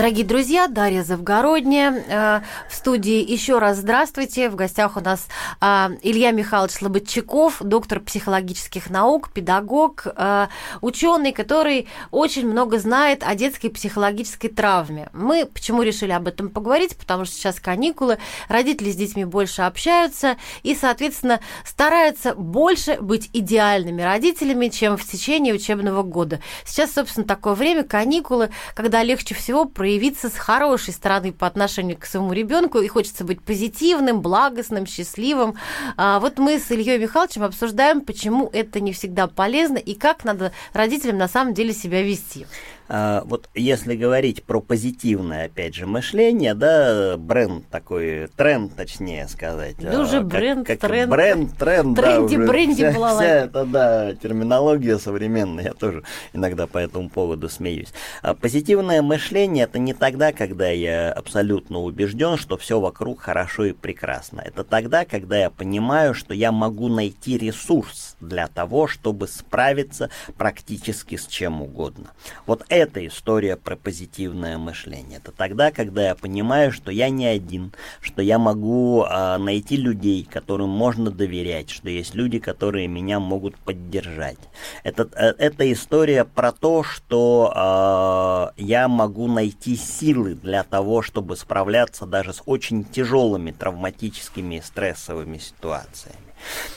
Дорогие 0.00 0.24
друзья, 0.24 0.66
Дарья 0.66 1.02
Завгородняя 1.02 1.92
э, 1.92 2.40
в 2.70 2.74
студии. 2.74 3.20
Еще 3.20 3.58
раз 3.58 3.76
здравствуйте. 3.76 4.48
В 4.48 4.54
гостях 4.54 4.96
у 4.96 5.00
нас 5.00 5.28
э, 5.60 5.88
Илья 6.00 6.30
Михайлович 6.30 6.72
Слободчаков, 6.72 7.58
доктор 7.60 8.00
психологических 8.00 8.88
наук, 8.88 9.30
педагог, 9.30 10.06
э, 10.06 10.46
ученый, 10.80 11.32
который 11.32 11.86
очень 12.12 12.48
много 12.48 12.78
знает 12.78 13.22
о 13.22 13.34
детской 13.34 13.68
психологической 13.68 14.48
травме. 14.48 15.10
Мы 15.12 15.44
почему 15.44 15.82
решили 15.82 16.12
об 16.12 16.28
этом 16.28 16.48
поговорить? 16.48 16.96
Потому 16.96 17.26
что 17.26 17.34
сейчас 17.34 17.60
каникулы, 17.60 18.16
родители 18.48 18.90
с 18.90 18.96
детьми 18.96 19.26
больше 19.26 19.60
общаются 19.60 20.38
и, 20.62 20.74
соответственно, 20.74 21.40
стараются 21.62 22.34
больше 22.34 22.96
быть 23.02 23.28
идеальными 23.34 24.00
родителями, 24.00 24.68
чем 24.68 24.96
в 24.96 25.04
течение 25.04 25.52
учебного 25.52 26.02
года. 26.02 26.40
Сейчас, 26.64 26.94
собственно, 26.94 27.26
такое 27.26 27.52
время, 27.52 27.84
каникулы, 27.84 28.48
когда 28.74 29.02
легче 29.02 29.34
всего 29.34 29.66
проявиться 29.90 30.28
с 30.28 30.36
хорошей 30.36 30.94
стороны 30.94 31.32
по 31.32 31.48
отношению 31.48 31.98
к 31.98 32.06
своему 32.06 32.32
ребенку, 32.32 32.78
и 32.78 32.86
хочется 32.86 33.24
быть 33.24 33.42
позитивным, 33.42 34.20
благостным, 34.20 34.86
счастливым. 34.86 35.56
А 35.96 36.20
вот 36.20 36.38
мы 36.38 36.60
с 36.60 36.70
Ильей 36.70 36.96
Михайловичем 36.96 37.42
обсуждаем, 37.42 38.00
почему 38.02 38.48
это 38.52 38.78
не 38.78 38.92
всегда 38.92 39.26
полезно 39.26 39.78
и 39.78 39.94
как 39.94 40.22
надо 40.22 40.52
родителям 40.74 41.18
на 41.18 41.26
самом 41.26 41.54
деле 41.54 41.72
себя 41.72 42.02
вести. 42.02 42.46
А, 42.92 43.22
вот 43.24 43.48
если 43.54 43.94
говорить 43.94 44.42
про 44.42 44.60
позитивное, 44.60 45.46
опять 45.46 45.76
же, 45.76 45.86
мышление, 45.86 46.54
да, 46.54 47.16
бренд 47.16 47.68
такой, 47.68 48.26
тренд, 48.36 48.74
точнее 48.74 49.28
сказать. 49.28 49.76
Да 49.78 49.96
а, 49.96 50.02
уже 50.02 50.18
как- 50.18 50.26
бренд, 50.26 50.66
как 50.66 50.80
тренд. 50.80 51.08
Бренд, 51.08 51.56
тренд, 51.56 51.94
да, 51.94 52.02
Тренди, 52.02 52.34
уже 52.34 52.46
бренди 52.48 52.74
вся, 52.74 52.92
балалайка. 52.92 53.22
вся 53.22 53.44
эта, 53.44 53.64
да, 53.64 54.14
терминология 54.16 54.98
современная, 54.98 55.66
я 55.66 55.72
тоже 55.72 56.02
иногда 56.32 56.66
по 56.66 56.78
этому 56.78 57.08
поводу 57.08 57.48
смеюсь. 57.48 57.92
А 58.22 58.34
позитивное 58.34 59.02
мышление 59.02 59.64
это 59.64 59.78
не 59.78 59.94
тогда, 59.94 60.32
когда 60.32 60.68
я 60.68 61.12
абсолютно 61.12 61.78
убежден, 61.78 62.36
что 62.36 62.56
все 62.56 62.80
вокруг 62.80 63.20
хорошо 63.20 63.66
и 63.66 63.72
прекрасно. 63.72 64.40
Это 64.44 64.64
тогда, 64.64 65.04
когда 65.04 65.38
я 65.38 65.50
понимаю, 65.50 66.12
что 66.12 66.34
я 66.34 66.50
могу 66.50 66.88
найти 66.88 67.38
ресурс 67.38 68.16
для 68.20 68.48
того, 68.48 68.88
чтобы 68.88 69.28
справиться 69.28 70.10
практически 70.36 71.14
с 71.14 71.28
чем 71.28 71.62
угодно. 71.62 72.06
Вот 72.46 72.64
эта 72.80 73.06
история 73.06 73.56
про 73.56 73.76
позитивное 73.76 74.58
мышление. 74.58 75.18
Это 75.18 75.32
тогда, 75.32 75.70
когда 75.70 76.08
я 76.08 76.14
понимаю, 76.14 76.72
что 76.72 76.90
я 76.90 77.10
не 77.10 77.26
один, 77.26 77.72
что 78.00 78.22
я 78.22 78.38
могу 78.38 79.04
а, 79.06 79.38
найти 79.38 79.76
людей, 79.76 80.26
которым 80.30 80.70
можно 80.70 81.10
доверять, 81.10 81.70
что 81.70 81.88
есть 81.88 82.14
люди, 82.14 82.38
которые 82.38 82.88
меня 82.88 83.20
могут 83.20 83.56
поддержать. 83.58 84.38
Это, 84.82 85.08
э, 85.14 85.34
это 85.38 85.70
история 85.72 86.24
про 86.24 86.52
то, 86.52 86.82
что 86.82 87.52
а, 87.54 88.52
я 88.56 88.88
могу 88.88 89.28
найти 89.28 89.76
силы 89.76 90.34
для 90.34 90.62
того, 90.62 91.02
чтобы 91.02 91.36
справляться 91.36 92.06
даже 92.06 92.32
с 92.32 92.42
очень 92.46 92.84
тяжелыми 92.84 93.50
травматическими 93.50 94.56
и 94.56 94.60
стрессовыми 94.60 95.38
ситуациями. 95.38 96.29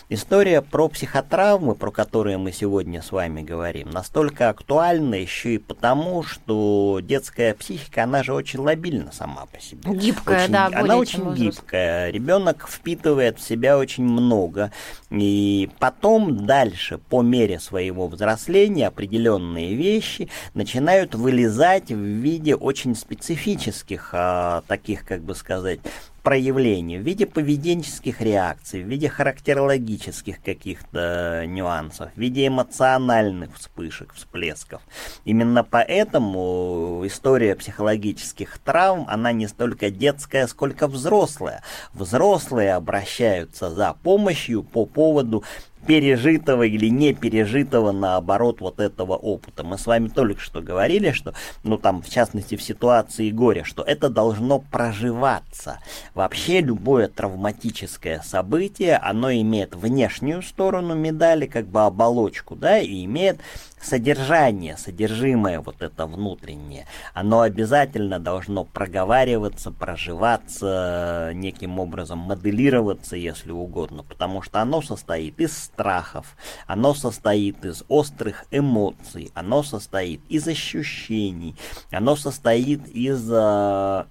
История 0.10 0.62
про 0.62 0.88
психотравмы, 0.90 1.76
про 1.76 1.92
которые 1.92 2.38
мы 2.38 2.52
сегодня 2.52 3.02
с 3.02 3.12
вами 3.12 3.42
говорим, 3.42 3.90
настолько 3.90 4.50
актуальна 4.50 5.16
еще 5.16 5.56
и 5.56 5.58
потому, 5.58 6.24
что 6.24 7.00
детская 7.02 7.54
психика, 7.54 8.04
она 8.04 8.24
же 8.24 8.34
очень 8.34 8.60
лобильна 8.60 9.12
сама 9.12 9.46
по 9.46 9.60
себе. 9.60 9.92
Гибкая, 9.94 10.44
Очень- 10.44 10.54
да, 10.54 10.66
Она 10.74 10.98
очень 10.98 11.24
возраст. 11.24 11.42
гибкая. 11.42 12.10
Ребенок 12.12 12.68
впитывает 12.70 13.40
в 13.40 13.42
себя 13.48 13.78
очень 13.78 14.04
много. 14.04 14.72
И 15.10 15.70
потом 15.80 16.46
дальше, 16.46 16.98
по 16.98 17.22
мере 17.22 17.60
своего 17.60 18.08
взросления, 18.08 18.88
определенные 18.88 19.74
вещи 19.76 20.30
начинают 20.54 21.16
вылезать 21.16 21.90
в 21.92 21.98
виде 21.98 22.56
очень 22.56 22.96
специфических, 22.96 24.10
а, 24.14 24.64
таких, 24.68 25.06
как 25.06 25.22
бы 25.22 25.34
сказать, 25.36 25.80
проявлений, 26.24 26.98
в 26.98 27.02
виде 27.02 27.26
поведенческих 27.26 28.22
реакций, 28.22 28.82
в 28.82 28.88
виде 28.88 29.10
характерологических 29.10 30.42
каких-то 30.42 31.44
нюансов, 31.46 32.10
в 32.16 32.18
виде 32.18 32.48
эмоциональных 32.48 33.56
вспышек, 33.58 34.14
всплесков. 34.14 34.82
Именно 35.26 35.64
поэтому 35.64 37.04
история 37.06 37.56
психологических 37.56 38.58
травм, 38.60 39.06
она 39.10 39.34
не 39.34 39.48
столько 39.48 39.90
детская, 39.92 40.48
сколько 40.48 40.88
взрослая. 40.88 41.62
Взрослые 41.94 42.74
обращаются 42.74 43.70
за 43.70 43.94
помощью 44.02 44.64
по 44.64 44.86
поводу 44.86 45.44
пережитого 45.86 46.64
или 46.64 46.88
не 46.88 47.14
пережитого, 47.14 47.92
наоборот, 47.92 48.62
вот 48.62 48.80
этого 48.80 49.16
опыта. 49.16 49.64
Мы 49.64 49.78
с 49.78 49.86
вами 49.86 50.08
только 50.08 50.42
что 50.42 50.62
говорили, 50.62 51.12
что, 51.12 51.34
ну 51.64 51.78
там, 51.78 52.02
в 52.02 52.10
частности, 52.10 52.56
в 52.56 52.64
ситуации 52.64 53.32
горя, 53.32 53.64
что 53.64 53.84
это 53.84 54.10
должно 54.10 54.60
проживаться. 54.60 55.80
Вообще, 56.14 56.62
любое 56.62 57.08
травматическое 57.08 58.22
событие, 58.22 58.98
оно 58.98 59.32
имеет 59.32 59.76
внешнюю 59.76 60.42
сторону 60.42 60.96
медали, 60.96 61.46
как 61.46 61.68
бы 61.68 61.82
оболочку, 61.82 62.56
да, 62.56 62.80
и 62.80 63.06
имеет 63.06 63.40
содержание, 63.84 64.78
содержимое 64.78 65.60
вот 65.60 65.82
это 65.82 66.06
внутреннее, 66.06 66.88
оно 67.14 67.42
обязательно 67.42 68.20
должно 68.20 68.64
проговариваться, 68.64 69.72
проживаться, 69.72 71.32
неким 71.34 71.80
образом 71.80 72.20
моделироваться, 72.20 73.16
если 73.16 73.52
угодно, 73.52 74.04
потому 74.04 74.42
что 74.42 74.62
оно 74.62 74.82
состоит 74.82 75.40
из 75.40 75.58
страхов, 75.58 76.38
оно 76.68 76.94
состоит 76.94 77.64
из 77.66 77.84
острых 77.88 78.46
эмоций, 78.52 79.32
оно 79.34 79.64
состоит 79.64 80.22
из 80.30 80.48
ощущений, 80.48 81.56
оно 81.92 82.16
состоит 82.16 82.88
из 82.88 83.30
э, 83.32 84.06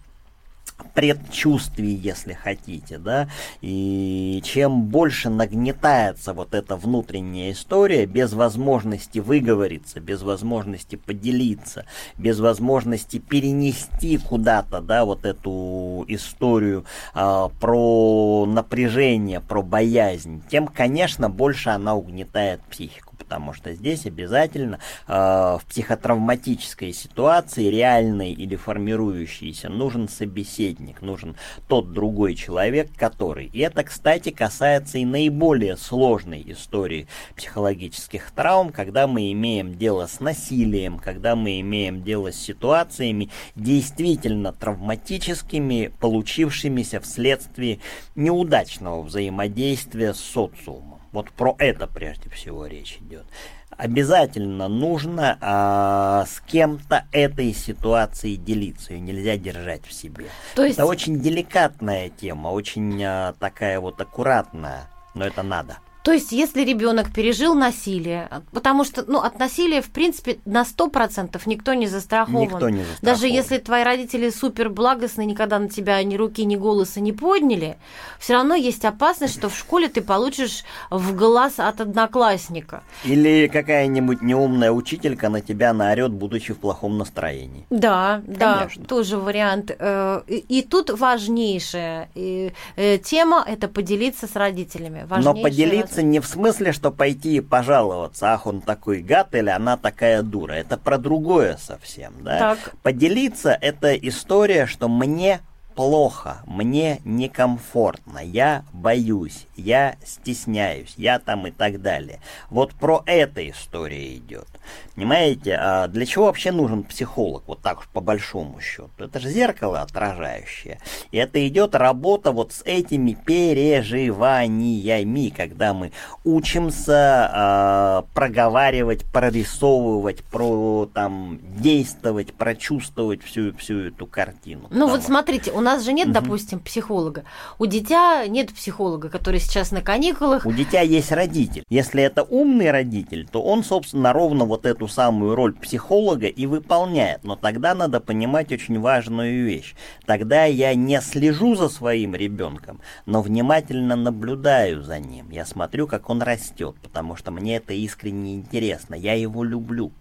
предчувствий, 0.95 1.95
если 1.95 2.33
хотите, 2.33 2.99
да, 2.99 3.29
и 3.61 4.41
чем 4.45 4.85
больше 4.85 5.31
нагнетается 5.31 6.33
вот 6.33 6.55
эта 6.55 6.77
внутренняя 6.77 7.53
история 7.53 8.07
без 8.07 8.33
возможности 8.33 9.19
выговориться, 9.19 10.01
без 10.01 10.23
возможности 10.23 10.97
поделиться, 10.97 11.87
без 12.19 12.41
возможности 12.41 13.19
перенести 13.19 14.19
куда-то, 14.19 14.81
да, 14.81 15.05
вот 15.05 15.25
эту 15.25 16.05
историю 16.09 16.85
а, 17.15 17.49
про 17.61 18.47
напряжение, 18.47 19.41
про 19.41 19.63
боязнь, 19.63 20.43
тем, 20.51 20.67
конечно, 20.67 21.31
больше 21.31 21.71
она 21.71 21.95
угнетает 21.95 22.61
психику 22.65 23.12
потому 23.33 23.55
что 23.55 23.73
здесь 23.73 24.05
обязательно 24.05 24.79
э, 25.09 25.13
в 25.15 25.63
психотравматической 25.67 26.93
ситуации, 26.93 27.71
реальной 27.71 28.31
или 28.33 28.57
формирующейся, 28.57 29.71
нужен 29.71 30.07
собеседник, 30.07 31.01
нужен 31.01 31.35
тот 31.67 31.95
другой 31.95 32.35
человек, 32.35 32.91
который. 32.95 33.47
И 33.47 33.61
это, 33.61 33.85
кстати, 33.85 34.29
касается 34.29 34.99
и 34.99 35.07
наиболее 35.07 35.79
сложной 35.79 36.45
истории 36.49 37.09
психологических 37.35 38.33
травм, 38.33 38.71
когда 38.71 39.07
мы 39.07 39.33
имеем 39.33 39.77
дело 39.77 40.07
с 40.07 40.21
насилием, 40.21 40.99
когда 40.99 41.35
мы 41.35 41.59
имеем 41.61 42.03
дело 42.03 42.33
с 42.33 42.37
ситуациями 42.37 43.31
действительно 43.57 44.53
травматическими, 44.53 45.91
получившимися 46.01 47.01
вследствие 47.01 47.79
неудачного 48.15 49.01
взаимодействия 49.01 50.13
с 50.13 50.21
социумом. 50.21 50.92
Вот 51.13 51.31
про 51.31 51.55
это 51.59 51.87
прежде 51.87 52.31
всего 52.31 52.67
речь 52.67 52.99
идет. 53.01 53.27
Обязательно 53.71 54.69
нужно 54.69 55.39
а, 55.41 56.25
с 56.27 56.41
кем-то 56.41 57.07
этой 57.13 57.55
ситуацией 57.55 58.37
делиться, 58.37 58.93
ее 58.93 59.01
нельзя 59.01 59.37
держать 59.37 59.87
в 59.87 59.93
себе. 59.93 60.27
То 60.55 60.65
есть... 60.65 60.79
Это 60.79 60.87
очень 60.87 61.21
деликатная 61.21 62.11
тема, 62.11 62.49
очень 62.49 63.03
а, 63.03 63.35
такая 63.39 63.81
вот 63.81 64.01
аккуратная, 64.01 64.89
но 65.15 65.25
это 65.27 65.43
надо. 65.43 65.79
То 66.03 66.13
есть, 66.13 66.33
если 66.33 66.65
ребенок 66.65 67.13
пережил 67.13 67.55
насилие, 67.55 68.29
потому 68.53 68.85
что 68.85 69.05
ну, 69.07 69.21
от 69.21 69.39
насилия, 69.39 69.81
в 69.81 69.91
принципе, 69.91 70.39
на 70.45 70.63
100% 70.63 71.41
никто 71.47 71.75
не 71.75 71.87
застрахован. 71.87 72.43
Никто 72.43 72.69
не 72.69 72.79
застрахован. 72.79 72.99
Даже 73.03 73.29
если 73.29 73.59
твои 73.59 73.85
родители 73.85 74.31
супер 74.31 74.69
благостные, 74.69 75.27
никогда 75.27 75.59
на 75.59 75.69
тебя 75.69 76.03
ни 76.03 76.17
руки, 76.17 76.45
ни 76.45 76.57
голоса 76.57 77.01
не 77.01 77.13
подняли, 77.13 77.77
все 78.19 78.35
равно 78.35 78.55
есть 78.55 78.85
опасность, 78.85 79.35
что 79.35 79.49
в 79.49 79.57
школе 79.57 79.89
ты 79.89 80.03
получишь 80.03 80.65
в 80.91 81.15
глаз 81.15 81.55
от 81.59 81.81
одноклассника. 81.81 82.83
Или 83.05 83.47
какая-нибудь 83.47 84.23
неумная 84.23 84.73
учителька 84.73 85.29
на 85.29 85.41
тебя 85.41 85.73
наорет, 85.73 86.13
будучи 86.13 86.53
в 86.53 86.59
плохом 86.59 86.99
настроении. 86.99 87.65
Да, 87.71 88.23
Конечно. 88.27 88.83
да, 88.83 88.89
тоже 88.89 89.19
вариант. 89.19 89.71
Э, 89.79 90.23
и 90.27 90.63
тут 90.63 90.91
важнейшая 90.91 92.09
э, 92.15 92.51
э, 92.77 92.99
тема– 92.99 93.45
это 93.47 93.69
поделиться 93.69 94.27
с 94.27 94.35
родителями. 94.35 95.07
Но 95.23 95.35
поделиться 95.35 95.92
поделиться 95.93 96.03
не 96.03 96.21
в 96.21 96.27
смысле, 96.27 96.73
что 96.73 96.91
пойти 96.91 97.37
и 97.37 97.41
пожаловаться, 97.41 98.33
ах, 98.33 98.47
он 98.47 98.61
такой 98.61 99.03
гад 99.03 99.35
или 99.35 99.51
она 99.51 99.77
такая 99.77 100.23
дура. 100.23 100.53
Это 100.53 100.77
про 100.77 100.99
другое 100.99 101.57
совсем, 101.57 102.13
да? 102.23 102.39
Так. 102.39 102.59
Поделиться 102.83 103.57
это 103.61 103.95
история, 103.95 104.67
что 104.67 104.89
мне 104.89 105.41
плохо, 105.75 106.43
мне 106.47 107.01
некомфортно, 107.05 108.19
я 108.19 108.65
боюсь, 108.73 109.47
я 109.57 109.97
стесняюсь, 110.05 110.95
я 110.97 111.19
там 111.19 111.47
и 111.47 111.51
так 111.51 111.83
далее. 111.83 112.21
Вот 112.51 112.75
про 112.75 113.03
это 113.07 113.49
история 113.49 114.17
идет. 114.17 114.49
Понимаете, 114.95 115.57
а 115.59 115.89
для 115.89 116.07
чего 116.07 116.27
вообще 116.27 116.53
нужен 116.53 116.85
психолог, 116.85 117.43
вот 117.47 117.63
так 117.63 117.81
уж 117.81 117.89
по 117.89 118.01
большому 118.01 118.61
счету? 118.61 118.91
Это 118.99 119.19
же 119.21 119.31
зеркало 119.31 119.81
отражающее. 119.81 120.79
И 121.11 121.17
это 121.17 121.47
идет 121.49 121.75
работа 121.75 122.31
вот 122.31 122.53
с 122.53 122.63
этими 122.65 123.13
переживаниями, 123.13 125.33
когда 125.35 125.73
мы 125.73 125.93
учимся 126.25 127.31
э, 127.35 128.03
проговаривать, 128.15 129.07
прорисовывать, 129.07 130.23
про 130.25 130.89
там 130.93 131.41
действовать, 131.57 132.35
прочувствовать 132.35 133.23
всю, 133.23 133.57
всю 133.57 133.87
эту 133.87 134.07
картину. 134.07 134.69
Ну 134.71 134.89
вот 134.89 135.03
смотрите, 135.03 135.53
у 135.53 135.61
нас 135.63 135.85
же 135.85 135.93
нет, 135.93 136.09
угу. 136.09 136.15
допустим, 136.15 136.61
психолога. 136.61 137.25
У 137.59 137.67
дитя 137.67 138.27
нет 138.27 138.53
психолога, 138.53 139.09
который 139.09 139.41
сейчас 139.41 139.71
на 139.71 139.81
каникулах. 139.81 140.45
У 140.47 140.53
дитя 140.53 140.81
есть 140.81 141.13
родитель. 141.13 141.65
Если 141.69 142.03
это 142.03 142.23
умный 142.23 142.71
родитель, 142.71 143.27
то 143.31 143.43
он, 143.43 143.65
собственно, 143.65 144.13
ровно 144.13 144.45
вот 144.45 144.67
эту 144.67 144.89
самую 144.89 145.35
роль 145.35 145.55
психолога 145.55 146.27
и 146.27 146.47
выполняет. 146.47 147.25
Но 147.25 147.37
тогда 147.37 147.75
надо 147.75 148.01
понимать 148.01 148.53
очень 148.53 148.81
важную 148.81 149.45
вещь. 149.45 149.75
Тогда 150.07 150.45
я 150.45 150.75
не 150.75 151.01
слежу 151.01 151.55
за 151.55 151.69
своим 151.69 152.15
ребенком, 152.15 152.81
но 153.07 153.23
внимательно 153.23 153.97
наблюдаю 153.97 154.83
за 154.83 154.99
ним. 154.99 155.31
Я 155.31 155.47
смотрю, 155.47 155.87
как 155.87 156.11
он 156.11 156.23
растет, 156.23 156.77
потому 156.83 157.17
что 157.17 157.31
мне 157.31 157.57
это 157.57 157.73
искренне 157.73 158.35
интересно. 158.35 158.95
Я 158.95 159.15
его 159.15 159.45
люблю 159.45 159.93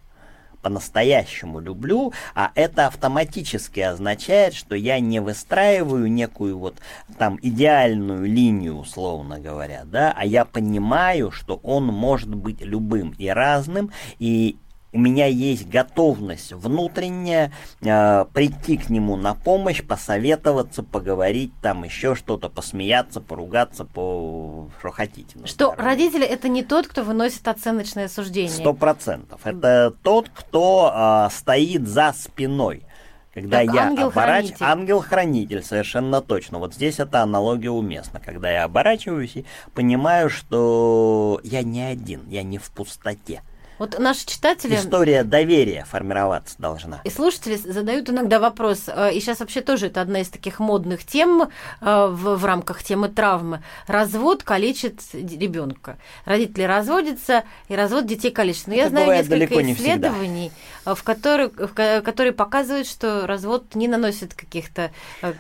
по-настоящему 0.62 1.60
люблю, 1.60 2.14
а 2.36 2.52
это 2.56 2.88
автоматически 2.88 3.80
означает, 3.80 4.54
что 4.54 4.76
я 4.76 5.00
не 5.00 5.20
выстраиваю 5.20 6.12
некую 6.12 6.58
вот 6.58 6.76
там 7.18 7.40
идеальную 7.42 8.26
линию, 8.26 8.78
условно 8.78 9.40
говоря, 9.40 9.84
да, 9.86 10.14
а 10.16 10.26
я 10.26 10.46
понимаю, 10.46 11.32
что 11.32 11.60
он 11.64 11.86
может 11.86 12.34
быть 12.34 12.62
любым 12.62 13.14
и 13.18 13.28
разным, 13.28 13.92
и 14.20 14.58
у 14.94 15.00
меня 15.00 15.26
есть 15.26 15.70
готовность 15.70 16.52
внутренняя 16.52 17.52
э, 17.82 18.26
прийти 18.34 18.78
к 18.78 18.90
нему 18.90 19.16
на 19.16 19.34
помощь, 19.34 19.82
посоветоваться, 19.84 20.84
поговорить, 20.84 21.54
там 21.62 21.84
еще 21.84 22.16
что-то, 22.16 22.50
посмеяться, 22.50 23.22
поругаться, 23.22 23.86
по 23.86 24.70
что 24.80 24.92
хотите. 24.92 25.38
Что 25.46 25.74
здоровье. 25.74 25.84
родители 25.84 26.26
это 26.26 26.50
не 26.50 26.64
тот, 26.64 26.88
кто 26.88 27.04
выносит 27.04 27.48
оценочное 27.48 28.08
суждение. 28.08 28.52
Сто 28.52 28.74
процентов. 28.74 29.42
Это 29.46 29.94
тот, 30.04 30.30
кто 30.30 30.92
э, 30.94 31.34
стоит 31.34 31.88
за 31.88 32.14
спиной. 32.14 32.84
Когда 33.34 33.66
как 33.66 33.74
я 33.74 33.82
ангел-хранитель. 33.84 34.58
Ангел-хранитель, 34.60 35.64
совершенно 35.64 36.22
точно. 36.22 36.60
Вот 36.60 36.74
здесь 36.74 37.00
эта 37.00 37.22
аналогия 37.22 37.70
уместна. 37.70 38.20
Когда 38.20 38.52
я 38.52 38.66
оборачиваюсь 38.66 39.38
и 39.38 39.46
понимаю, 39.74 40.30
что 40.30 41.40
я 41.46 41.64
не 41.64 41.82
один, 41.82 42.28
я 42.28 42.44
не 42.44 42.58
в 42.58 42.70
пустоте. 42.72 43.42
Вот 43.82 43.98
наши 43.98 44.28
читатели... 44.28 44.76
История 44.76 45.24
доверия 45.24 45.88
формироваться 45.90 46.54
должна. 46.60 47.02
И 47.04 47.10
слушатели 47.10 47.56
задают 47.56 48.12
иногда 48.12 48.40
вопрос, 48.40 48.84
э, 48.86 49.16
и 49.16 49.20
сейчас 49.20 49.40
вообще 49.40 49.62
тоже 49.62 49.88
это 49.88 50.02
одна 50.02 50.22
из 50.22 50.30
таких 50.30 50.60
модных 50.60 51.04
тем 51.04 51.42
э, 51.42 51.48
в, 51.82 52.36
в 52.36 52.46
рамках 52.46 52.84
темы 52.84 53.10
травмы. 53.10 53.64
Развод 53.88 54.44
калечит 54.44 55.02
ребенка. 55.14 55.98
Родители 56.26 56.62
разводятся, 56.62 57.44
и 57.70 57.76
развод 57.76 58.06
детей 58.06 58.30
калечит. 58.30 58.68
Но 58.68 58.76
это 58.76 58.84
я 58.84 58.90
знаю 58.90 59.08
несколько 59.08 59.72
исследований, 59.74 60.52
э, 60.81 60.81
в 60.86 61.04
которых, 61.04 61.54
в, 61.58 62.02
которые 62.02 62.34
показывают, 62.34 62.88
что 62.88 63.28
развод 63.28 63.76
не 63.76 63.88
наносит 63.88 64.34
каких-то 64.34 64.92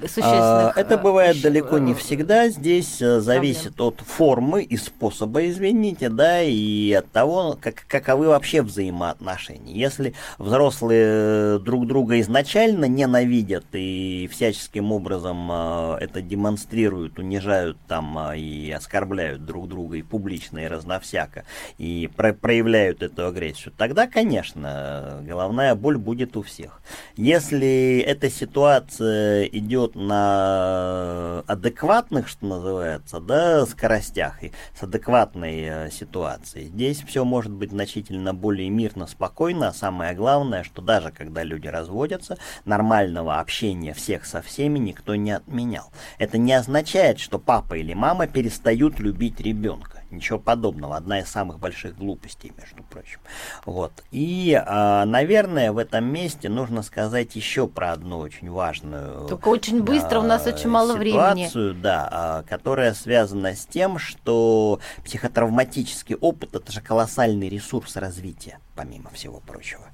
существенных... 0.01 0.77
Это 0.77 0.97
бывает 0.97 1.41
далеко 1.41 1.77
не 1.77 1.93
всегда. 1.93 2.49
Здесь 2.49 2.97
зависит 2.99 3.75
проблем. 3.75 3.87
от 3.87 4.01
формы 4.01 4.63
и 4.63 4.77
способа, 4.77 5.47
извините, 5.49 6.09
да, 6.09 6.41
и 6.41 6.91
от 6.93 7.11
того, 7.11 7.57
как, 7.59 7.85
каковы 7.87 8.27
вообще 8.27 8.61
взаимоотношений. 8.61 9.73
Если 9.73 10.13
взрослые 10.37 11.59
друг 11.59 11.87
друга 11.87 12.19
изначально 12.19 12.85
ненавидят 12.85 13.65
и 13.73 14.29
всяческим 14.31 14.91
образом 14.91 15.49
э, 15.51 15.97
это 16.01 16.21
демонстрируют, 16.21 17.19
унижают 17.19 17.77
там 17.87 18.17
э, 18.17 18.37
и 18.37 18.71
оскорбляют 18.71 19.45
друг 19.45 19.67
друга 19.67 19.97
и 19.97 20.01
публично, 20.01 20.59
и 20.59 20.67
разновсяко, 20.67 21.45
и 21.77 22.09
про 22.15 22.33
проявляют 22.33 23.03
эту 23.03 23.27
агрессию, 23.27 23.73
тогда, 23.77 24.07
конечно, 24.07 25.21
головная 25.31 25.75
боль 25.75 25.97
будет 25.97 26.35
у 26.35 26.41
всех. 26.41 26.81
Если 27.15 27.99
эта 28.05 28.29
ситуация 28.29 29.45
идет 29.45 29.95
на 29.95 31.39
адекватных, 31.47 32.27
что 32.27 32.45
называется, 32.45 33.21
да, 33.21 33.65
скоростях 33.65 34.43
и 34.43 34.51
с 34.77 34.83
адекватной 34.83 35.61
э, 35.61 35.89
ситуацией, 35.89 36.65
здесь 36.65 37.01
все 37.01 37.23
может 37.23 37.53
быть 37.53 37.71
значительно 37.71 38.33
более 38.33 38.69
мирно, 38.69 39.07
спокойно, 39.07 39.69
а 39.69 39.73
самое 39.73 40.13
главное, 40.13 40.63
что 40.63 40.81
даже 40.81 41.11
когда 41.11 41.43
люди 41.43 41.67
разводятся, 41.67 42.37
нормального 42.65 43.39
общения 43.39 43.93
всех 43.93 44.25
со 44.25 44.41
всеми 44.41 44.79
никто 44.79 45.15
не 45.15 45.31
отменял. 45.31 45.93
Это 46.17 46.37
не 46.37 46.51
означает, 46.51 47.19
что 47.19 47.39
папа 47.39 47.75
или 47.75 47.93
мама 47.93 48.27
перестают 48.27 48.99
любить 48.99 49.39
ребенка. 49.39 50.00
Ничего 50.11 50.39
подобного. 50.39 50.97
Одна 50.97 51.19
из 51.19 51.29
самых 51.29 51.59
больших 51.59 51.97
глупостей, 51.97 52.51
между 52.57 52.83
прочим. 52.83 53.19
Вот. 53.65 53.91
И, 54.11 54.51
э, 54.53 55.03
наверное, 55.05 55.71
в 55.71 55.77
этом 55.77 56.05
месте 56.05 56.49
нужно 56.49 56.81
сказать 56.83 57.35
еще 57.35 57.67
про 57.67 57.93
одну 57.93 58.19
очень 58.19 58.49
важную... 58.49 59.27
Только 59.27 59.47
очень 59.47 59.81
быстро, 59.81 60.17
э, 60.17 60.19
у 60.19 60.23
нас 60.23 60.45
очень 60.45 60.69
мало 60.69 60.99
ситуацию, 61.01 61.69
времени. 61.69 61.81
Да, 61.81 62.43
э, 62.45 62.49
которая 62.49 62.93
связана 62.93 63.55
с 63.55 63.65
тем, 63.65 63.97
что 63.97 64.79
психотравматический 65.05 66.15
опыт– 66.15 66.55
это 66.55 66.71
же 66.71 66.81
колоссальный 66.81 67.47
ресурс 67.47 67.95
развития, 67.95 68.59
помимо 68.75 69.09
всего 69.11 69.39
прочего. 69.39 69.90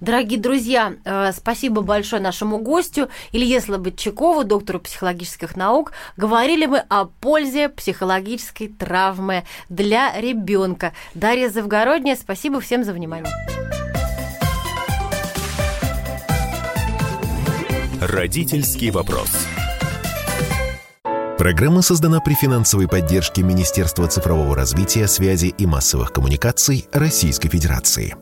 Дорогие 0.00 0.38
друзья, 0.38 0.94
э, 1.04 1.32
спасибо 1.32 1.82
большое 1.82 2.20
нашему 2.20 2.58
гостю 2.58 3.08
Илье 3.32 3.60
Слободчакову, 3.60 4.44
доктору 4.44 4.80
психологических 4.80 5.56
наук. 5.56 5.92
Говорили 6.16 6.66
мы 6.66 6.78
о 6.88 7.04
пользе 7.06 7.68
психологической 7.68 8.68
травмы 8.68 9.44
для 9.68 10.18
ребенка. 10.20 10.92
Дарья 11.14 11.48
Завгородняя, 11.48 12.16
спасибо 12.16 12.60
всем 12.60 12.84
за 12.84 12.92
внимание. 12.92 13.32
Родительский 18.00 18.90
вопрос. 18.90 19.30
Программа 21.38 21.82
создана 21.82 22.20
при 22.20 22.34
финансовой 22.34 22.88
поддержке 22.88 23.42
Министерства 23.42 24.06
цифрового 24.06 24.54
развития, 24.54 25.06
связи 25.08 25.54
и 25.56 25.66
массовых 25.66 26.12
коммуникаций 26.12 26.86
Российской 26.92 27.48
Федерации. 27.48 28.16